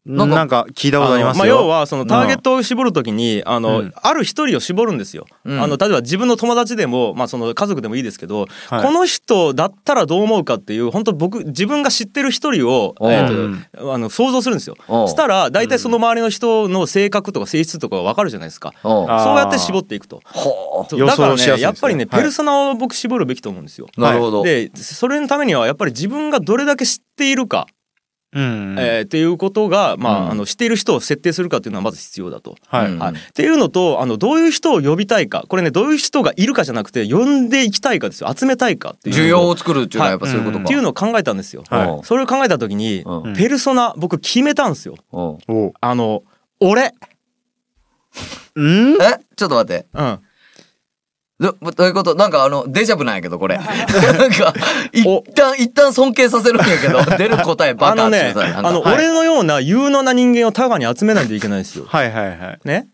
[0.06, 1.40] なんか聞いたことありますよ。
[1.40, 5.26] まあ、要はそのターゲットを絞るときに、あの、うんある一人を絞るんですよ。
[5.44, 14.76] うんあの例えば自分の友達でも、まあ、その家族でもいいですけど、はいこの人だったらどう思うかっていう本当僕自分が知ってる一人を、うんえーとあの想像するんですよ。
[14.88, 18.72] うんしたら大体その周りの人の性格とか性質とかが分かるじゃないですか。
[18.82, 20.20] そうやって絞っていくと。
[20.92, 23.88] だからねねやっぱりねはいペルソナを僕絞るべきと思うんですよ。
[23.96, 24.42] うなるほど。
[24.42, 27.66] でそれのためにはやっぱり自分がどれだけ知っているか、
[28.34, 28.76] うん。
[28.78, 30.30] えーっていうことが、まあうん。
[30.32, 32.56] あの知っている人を設定するかっていうのはまず必要だと。
[32.66, 32.86] はい。
[32.90, 32.98] うん。
[32.98, 35.44] はい、っていうのとあのどういう人を呼びたいか。
[35.48, 38.34] これねどういう人がいるかじゃなくて呼んでいきたいかですよ。
[38.36, 40.64] 集めたいかっていう需要を作るっていうのはやっぱそういうことか。
[40.64, 41.64] っていうのを考えたんですよ。
[41.70, 42.06] はい。
[42.06, 43.34] それを考えた時に、うん。
[43.34, 44.96] ペルソナ僕決めたんですよ。
[45.12, 45.20] うん。
[45.48, 46.22] おあの
[46.60, 46.92] 俺、
[48.54, 49.18] う んえ？
[49.36, 49.86] ちょっと待って。
[49.92, 50.18] うん、
[51.52, 52.14] どどういうこと？
[52.14, 53.56] なんかあの、デジャブなんやけど、これ。
[53.58, 53.66] なん
[54.30, 54.54] か、
[54.92, 61.84] 一旦、一旦尊敬させるんやけど、 出る答えバカあのねっていうさなんかあの、はい俺のような有能な人間をタガに集めないといけないんですよ。
[61.88, 62.58] はいはいはい。
[62.64, 62.86] ね？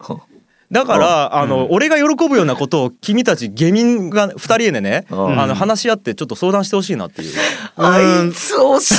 [0.70, 7.34] だから、あの、俺が喜ぶようなことを君たち下民が二人でね、うんあの話し合ってちょっと相談してほしいなっていう。
[7.76, 8.94] あいつ惜しい。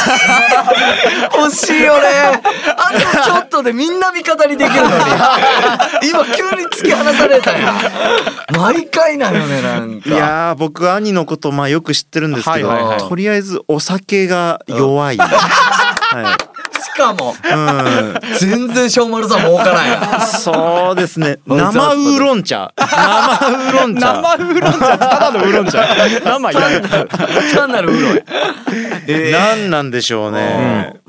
[1.32, 2.42] 惜しいよね。
[2.78, 4.94] あとちょっとでみんな味方にできるのに。
[6.10, 7.76] 今急に突き放されたやん。
[8.58, 10.10] 毎回なよね、なんか。
[10.10, 15.18] いやー僕兄のことまあよく知ってるんですけど、はいはいはいとりあえずお酒が弱い。
[16.12, 16.51] はし
[17.02, 17.50] かも、い。
[17.50, 18.38] うん。
[18.38, 20.22] 全然小丸さん儲からんやん。
[20.22, 21.40] そうですね。
[21.46, 22.74] うん生ウーロン茶。
[22.78, 24.14] 生ウーロン茶。
[24.14, 26.54] 生ウーロン茶ただのウーロン茶生いらない
[27.54, 28.24] 単なるうろい。
[29.08, 31.02] えー何なんでしょうね。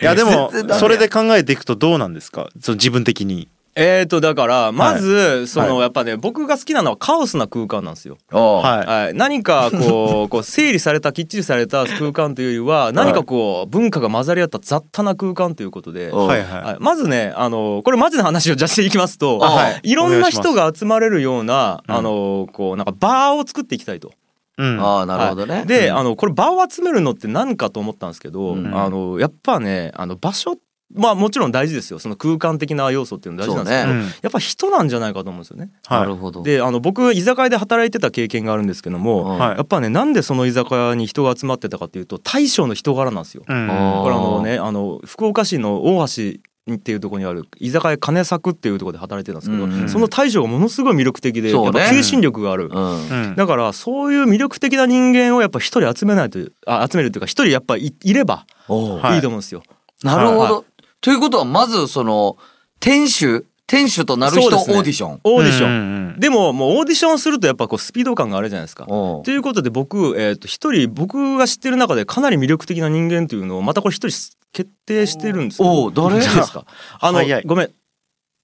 [0.00, 2.48] いやでもそれで考えていくとどうなんですか？
[2.60, 3.48] その自分的に。
[3.76, 8.18] えーとだからまずそのやっぱね僕が好きなのはカオスな空間なんですよ。
[8.30, 8.86] はい。
[8.86, 16.76] はい、何かこう こう整理されたきっちりされた空間というよりは何かこう文化が混ざり合った雑多な空間ということで、はいは、はい。
[16.78, 19.80] まずねあのこれマジな話をじゃあしていきますと、あはい。
[19.82, 21.94] いろんな人が集まれるようなうん。
[21.94, 24.12] あのこうなんかバーを作っていきたいと。
[24.56, 24.80] うん。
[24.80, 28.72] ああなるほどね、はいで、あのこれ場を集めるのって何かと思ったんですけど、うん。
[28.72, 30.56] あのやっぱねあの場所
[30.94, 31.98] まあもちろん大事ですよ。
[31.98, 34.14] その空間的な要素っていうの大事なんですけど、ね。
[34.22, 35.70] やっぱ人なんじゃないかと思うんですよね。
[35.86, 36.00] はい。
[36.00, 36.42] なるほど。
[36.42, 43.42] であの僕居酒屋で働いてた経験があるんですけども、やっぱねなんでその居酒屋に人が集まってたかっていうと大将の人柄なんですよ。
[43.46, 43.66] うん。
[43.66, 46.38] これあのねあの福岡市の大橋
[46.72, 49.72] っていうところにある居酒屋金作っていうところで働いてたんですけど、うん。
[49.82, 51.60] うんその大将がものすごい魅力的で、ね。
[51.60, 52.70] やっぱ求心力がある。
[52.72, 53.08] うん。
[53.08, 53.34] うん。
[53.34, 58.72] だからそういう魅力的な人間をやっぱ一人集めないとあ集めるっていうか一人やっぱいいればい
[59.16, 59.64] いいと思うんですよ。
[60.02, 60.64] なるほど、はいは
[61.04, 62.38] ということはまずその
[62.80, 64.56] 店主店主となる人ね。
[64.56, 65.20] ーディション。
[65.22, 65.68] オーディション。
[65.68, 68.86] うんうんでももうオーディションするとやっぱこうスピード感があるじゃないですか。
[68.86, 74.16] ということで僕、えー、と一人僕が知ってる中でかなり魅力的な人間というのをまたこれ一人
[74.52, 75.68] 決定してるんですよ。
[75.68, 76.14] おう誰？
[76.14, 76.64] いいですか？
[77.00, 77.70] あのごめん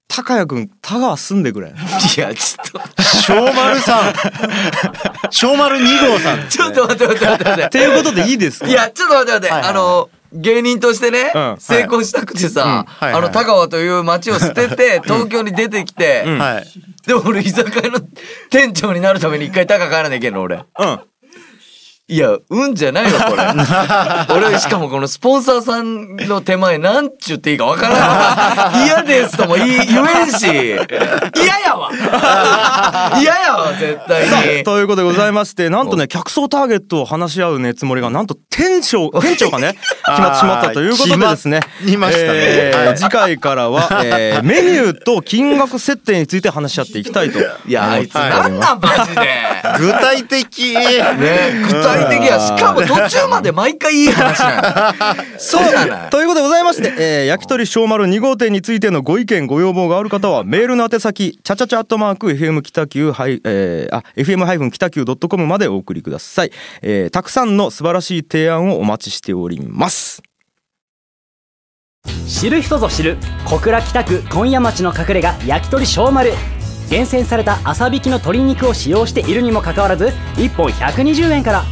[0.08, 1.70] 高谷君田川住んでくれい。
[2.20, 3.02] やちょっと。
[3.02, 4.12] 小丸さん。
[5.30, 6.38] 小丸2号さん。
[6.40, 8.66] ねちょっと待って待って待って待っっていうことでいいですか？
[8.66, 9.70] ていやちょっと待って待って、はいはい。
[9.70, 13.12] あの芸人としてね、うん成功したくてさ、うんはいはい。
[13.14, 16.24] あの田川という町を捨てて 東京に出てきて、
[17.06, 18.00] でも俺居酒屋の
[18.50, 20.56] 店長になるために一回高帰らなきゃいけんの俺。
[20.78, 21.00] うん
[22.10, 23.42] いやうんじゃないよこれ。
[24.48, 28.84] 俺しかもこのスポンサーさんの手前なんちゅっていいかわからん。
[28.84, 30.46] 嫌ですとも言い言えんし。
[30.46, 30.80] 嫌
[31.64, 31.90] やわ。
[33.20, 34.64] 嫌やわ絶対に。
[34.64, 41.60] ということでございましてなんとね客層ターゲットを話し合うねつもりがなんと店長 店長がね決まってしまったということでですね。
[41.84, 42.28] 決ましたね。
[42.34, 42.96] えーはい。
[42.96, 47.38] 次回からは、えーメニューと金額設定について話し合っていきたいと。
[47.38, 49.22] いやあいつなんなんマジで。
[49.78, 50.74] 具体的。
[50.74, 55.98] ね具体的やしかも途中まで毎回いい話なのそうなのよ。
[56.10, 70.22] ということでございまして、えー焼き鳥小丸2号店についてのご意見ご要望がある方はメールの宛先チャチャチャアットマーク FM 北九はいえーあ FM 北九ドットコムまでお送りください、えーたくさんの素晴らしい提案をお待ちしております。
[72.26, 76.32] 知る人ぞ知る小倉北区今夜町の隠れ家焼き鳥小丸。
[76.90, 81.62] 厳選された朝引きの鶏肉を使用しているにもかかわらず1本120円から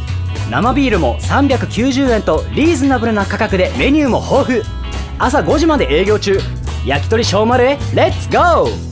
[0.49, 4.61] 生ビールも390円とリーズナブルな価格でメニューも豊富。
[5.19, 6.39] 朝5時まで営業中。
[6.85, 8.89] 焼き鳥小丸へレッツゴー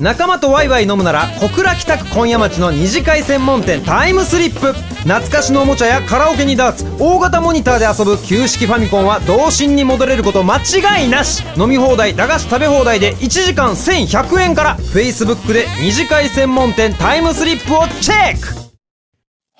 [0.00, 4.72] 仲間とワイワイ飲むなら小倉北区今夜町の二次会専門店タイムスリップ。
[4.72, 6.84] 懐かしのおもちゃやカラオケにダーツ。
[6.98, 11.44] 大型モニターで遊ぶ旧式ファミコンは童心に戻れること間違いなし。
[11.56, 14.76] 飲み放題駄菓子食べ放題で1時間1100円から。
[14.78, 18.63] Facebook で二次会専門店タイムスリップをチェック。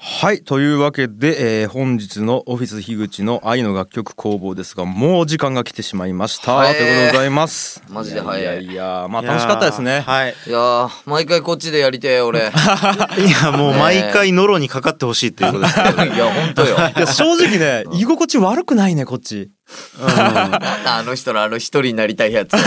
[0.07, 6.75] はいというわけで、えー本日のオフィス樋口の愛の楽曲工房ですがもう時間が来てしまいました、はい。
[6.75, 7.83] ということでございます。
[7.89, 8.65] マジで早い。
[8.65, 10.01] いやいやまあ楽しかったですね。
[10.01, 10.35] はい。
[10.47, 12.41] いやー毎回こっちでやりてえ俺。
[12.41, 12.43] い
[13.27, 15.97] いやもう毎回ノロにかかってほしいっていうことですけど。
[16.05, 16.77] ねやほんとよ。
[16.77, 19.53] いや正直ね居心地悪くないねこっち
[20.01, 22.53] あの人のあの一人になりたいやつ。
[22.57, 22.61] マ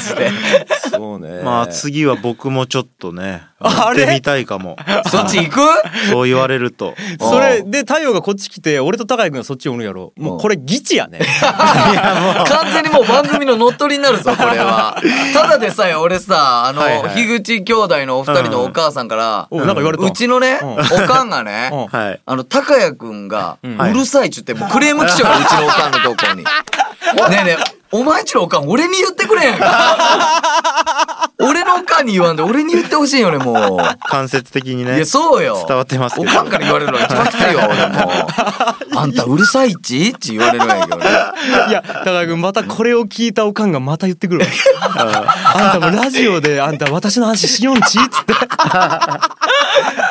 [0.00, 0.30] ジで。
[0.90, 1.42] そうね。
[1.42, 4.02] まあ次は僕もちょっとねあれ？
[4.02, 4.76] やってみたいかも。
[5.10, 5.60] そっち行く？
[6.10, 6.94] そう言われると。
[7.20, 10.12] それで太陽がこっち来て俺と高井君がそっちおるやろ。
[10.16, 11.20] もうこれギチやね。
[11.40, 14.96] 完全にもう番組の乗っ取りになるぞこれは。
[15.32, 17.14] ただでさえ俺さあのはいはい。
[17.14, 20.04] 樋口兄弟のお二人のお母さんからおなんか言われた。
[20.04, 20.72] うちのねうん。
[20.72, 21.86] おかんがねうん。
[21.86, 22.20] はい。
[22.24, 23.90] あの高谷くんがん。
[23.90, 26.44] うるさいっちゅってもうクレーム来ちゃううちのおかんのとこに。
[26.44, 33.78] ねえねえお前んちのおかん俺に言ってくれやんか 俺のおかんに言わんで俺に言ってほしいよねも
[34.08, 34.80] 間接的にう。
[34.80, 35.64] いねやそうよ。
[35.68, 38.96] 伝わってますけどおかんから言われるのが一番きついよ俺もう。
[38.98, 40.08] あんたうるさいっち？
[40.08, 41.06] って言われるんやけど俺。
[41.68, 44.46] いや高井君またこれを聞いたおかんがまた言ってくるわ
[45.54, 47.98] あんたもラジオであんた私の話しよんち？
[48.00, 48.32] っつって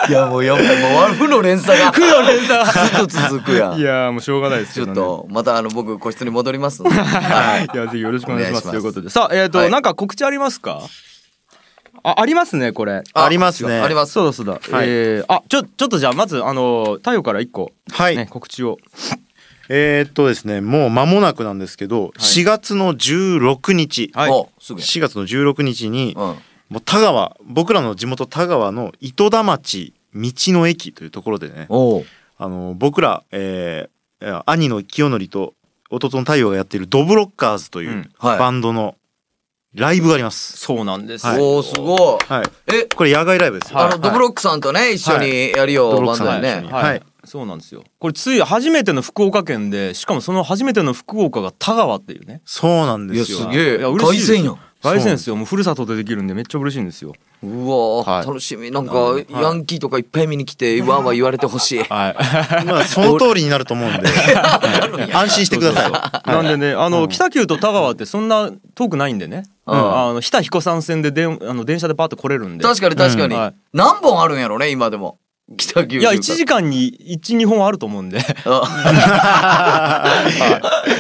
[0.09, 3.73] いやもうやっぱりもう負の連鎖が負の連鎖ずっと続くやん。
[3.79, 6.91] いやーもうしょうがないですちょっけどねとまたあの僕個室に戻りますんで。
[6.91, 7.72] はい。
[7.74, 8.69] いやぜひよろしくお願いします。
[8.69, 9.09] ということで。
[9.09, 9.71] さあえっ、と、はい。
[9.71, 10.82] なんか告知ありますか？
[12.03, 13.03] あありますねこれ。
[13.13, 13.80] ありますね。
[13.80, 14.13] あります。
[14.13, 18.78] そうだそうだ、えー、あちょちょっとじゃあまずあの太陽から一個、はい、ね、告知を。
[19.69, 24.32] えー、っとですねもう間もなくなんですけど、4月の16日、はい。
[24.32, 24.86] おすぐや。
[24.86, 26.36] 4月の16日に、うん。
[26.69, 32.05] もう田川僕らの地元田川の糸田町道の駅というところでねおう。
[32.38, 35.53] あの僕ら、えー、兄の清則と
[35.93, 38.95] 弟の太陽がやっているドブロッカーズというバンドの
[39.73, 40.57] ライブがあります。
[40.57, 41.39] そうなんです、はい。
[41.39, 42.31] おおすごい。
[42.31, 42.73] はい。
[42.73, 42.83] え？
[42.83, 43.79] これ野外ライブですよ。
[43.79, 46.67] あのドブロックさんとね一緒にやるよバンドでね。
[46.69, 47.03] はい、はい。
[47.25, 47.83] そうなんですよ。
[47.99, 52.41] これつい初めての福岡県でしかもその初めての福岡が田川っていうね。
[52.45, 53.37] そうなんですよ。
[53.39, 53.77] いやすげえ。
[53.77, 54.43] いや嬉しい
[54.91, 55.36] です凱旋やん凱旋ですよ。
[55.36, 57.13] もうふるさとでできるんでめっちゃ嬉しいんですよ。
[57.41, 58.27] うわはい。
[58.27, 58.71] 楽しみ。
[58.71, 58.93] なんか
[59.29, 61.84] ヤンキーとかいっぱい見に来てわーわー言われてほしい。
[61.84, 62.15] はい。
[62.65, 64.09] まあその通りになると思うんで。
[65.13, 66.29] 安心してください。
[66.29, 69.75] なんでねあの、北九と田川ってそんな遠くないんでね、うん。
[69.75, 72.63] あの日田彦山線ででんあの電車でパッと来れるんで。
[72.63, 73.36] 確かに確かに。
[73.36, 73.41] うん。
[73.41, 73.53] はい。
[73.73, 75.17] 何本あるんやろね今でも
[75.57, 78.19] 北九州いや1時間に12本あると思うんで、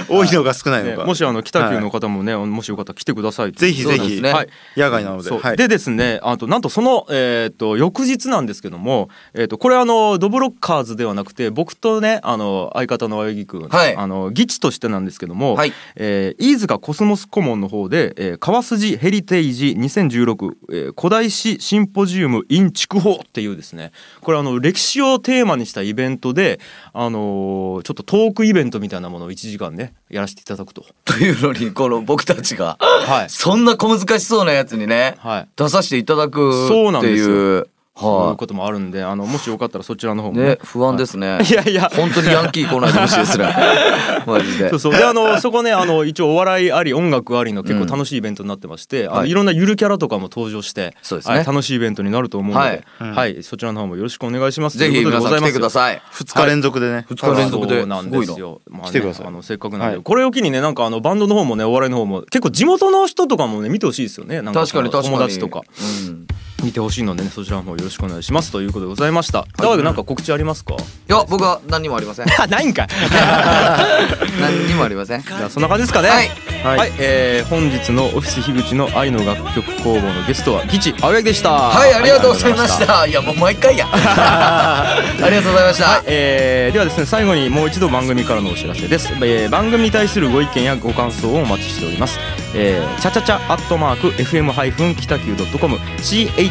[0.09, 0.97] 多いのか少ないのか。
[0.97, 4.21] ねもしあの北九の方もね、もしよかったら来てくださいぜひぜひ。
[4.21, 4.33] ね。
[4.33, 4.49] はい。
[4.75, 5.31] 野外なので。
[5.31, 5.57] はい。
[5.57, 13.95] でですねあとなんとその、えー、と翌日なんですけども、えー、とこれあのドブロッカーズではなくて僕とねあの相方の青柳君、はい。
[13.95, 15.73] あの議地としてなんですけども、はい。
[15.95, 23.91] えー飯塚コスモス顧問の方で、えー川筋ヘリテージ2016、えー古代史シンポジウム in 筑豊っていうですね
[24.21, 26.59] これあの歴史をテーマにしたイベントで、
[26.93, 30.85] あのーちょっとトークイベントみたいなものを1時間ねやらせていただくと。
[31.05, 33.29] というのにこの僕たちがはい。
[33.29, 35.47] そんな小難しそうなやつにねはい。
[35.55, 37.29] 出させていただくそうなんってですよ。
[37.29, 37.65] いうは
[37.95, 40.45] そういうこともあるんであのもしよかったらそちらの方いもね。
[40.47, 41.37] ね不安ですね。
[41.47, 41.53] い。
[41.53, 41.89] やいや。
[41.95, 43.55] 本当にヤンキー来ないでほしいですね。
[44.25, 44.69] マジで。
[44.69, 44.93] そうそう。
[44.93, 49.29] であのそこねあの一応お笑いあり音楽ありの結構楽しいイベントになってまして、あのはい。
[49.29, 51.35] いろんなゆるキャラとかも登場してそうですね。
[51.35, 53.39] はい楽しいイベントになると思うので、ははい。
[53.39, 54.77] いそちらの方もよろしくお願いします。
[54.79, 56.01] ぜひ皆さん来てください。
[56.13, 57.05] 2日連続でね。
[57.09, 57.85] 二日連続で。
[57.85, 58.01] な。
[58.01, 58.61] んですよ。
[58.69, 59.27] まあね来てください。
[59.27, 60.03] あのせっかくなんで、はい。
[60.03, 64.41] これを機にねなんかあのバンドの方もねお笑いの方も結構地元の人とかもね見てほしいですよね。
[64.41, 65.15] なんか確かに確かに。
[65.15, 65.61] 友達とか。
[66.07, 66.27] うん
[66.63, 69.43] 見てほしいのでねそちらの方よろしくお願いしますということでございました。
[69.57, 70.75] 田川君なんか告知ありますか？
[70.75, 72.25] いや僕は何にもありません。
[72.39, 72.87] あ ないんかい。
[74.41, 75.21] 何にもありません。
[75.21, 76.09] じゃあそんな感じですかね。
[76.09, 76.77] はい。
[76.77, 81.51] はい、えー本日のオフィス樋口の愛の楽曲工房のゲストはギチ青柳でした。
[81.51, 83.05] はいありがとうございました。
[83.05, 83.87] いやもう毎回や。
[83.93, 84.95] あ
[85.29, 86.01] りがとうございました。
[86.05, 92.17] えーではですね最後にもう一度番組からのお知らせです、えー番組に対するご意見やご感想をお待ちしております、
[92.55, 95.77] えー、チャチャチャアットマーク FM ハイフン北九ドットコム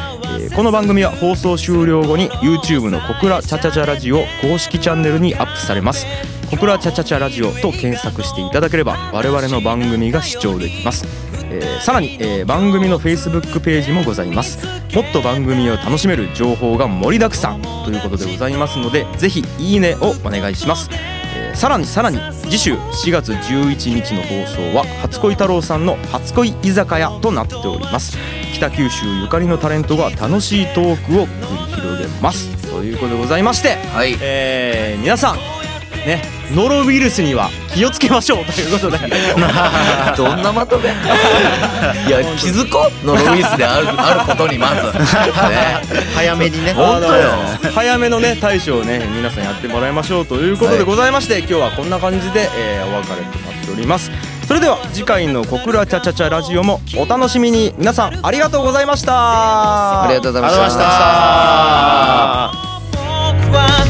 [0.40, 6.06] えーこの番組は放送終了後に YouTube の「小倉チャチャチャラジオ」公式チャンネルにアップされます。
[6.50, 11.04] 小倉チャチャチャラジオと検索していただければ我々の番組が視聴できます、
[11.50, 14.58] えーさらに、えー番組の Facebook ページもございます。
[14.94, 17.62] もっと番組を楽しめる情報が盛りだくさん。
[17.62, 21.18] ということでございますのでぜひいいねをお願いします、えー
[21.54, 22.18] さらにさらに
[22.48, 28.16] 次週4月11日の放送は初恋太郎さんの初恋居酒屋となっております。
[28.54, 32.48] 北九州ゆかりのタレントが楽しいトークを繰り広げます。
[32.70, 34.16] ということでございましてはい。
[34.20, 35.57] えー皆さん
[36.06, 36.22] ね
[36.54, 38.98] ノロウイルスには気をつけましょうということで。
[40.16, 43.06] どんなまとめいや気づこう？
[43.06, 44.74] ノロウイルスである あることにまず。
[44.98, 45.82] ね。
[46.14, 46.72] 早めにね。
[46.72, 47.30] 本当よ。
[47.74, 54.10] 早めのね対処をね皆さんやってもらいましょうということでございまして、今日はこんな感じで、えーお別れとなっております。
[54.46, 57.74] それでは次回の「小倉チャチャチャラジオ」もお楽しみに。
[57.76, 60.04] 皆さんありがとうございました。
[60.04, 60.76] ありがとうございまし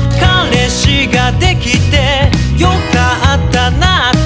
[0.02, 0.07] た
[0.46, 2.30] 彼氏ができて
[2.62, 4.17] よかったな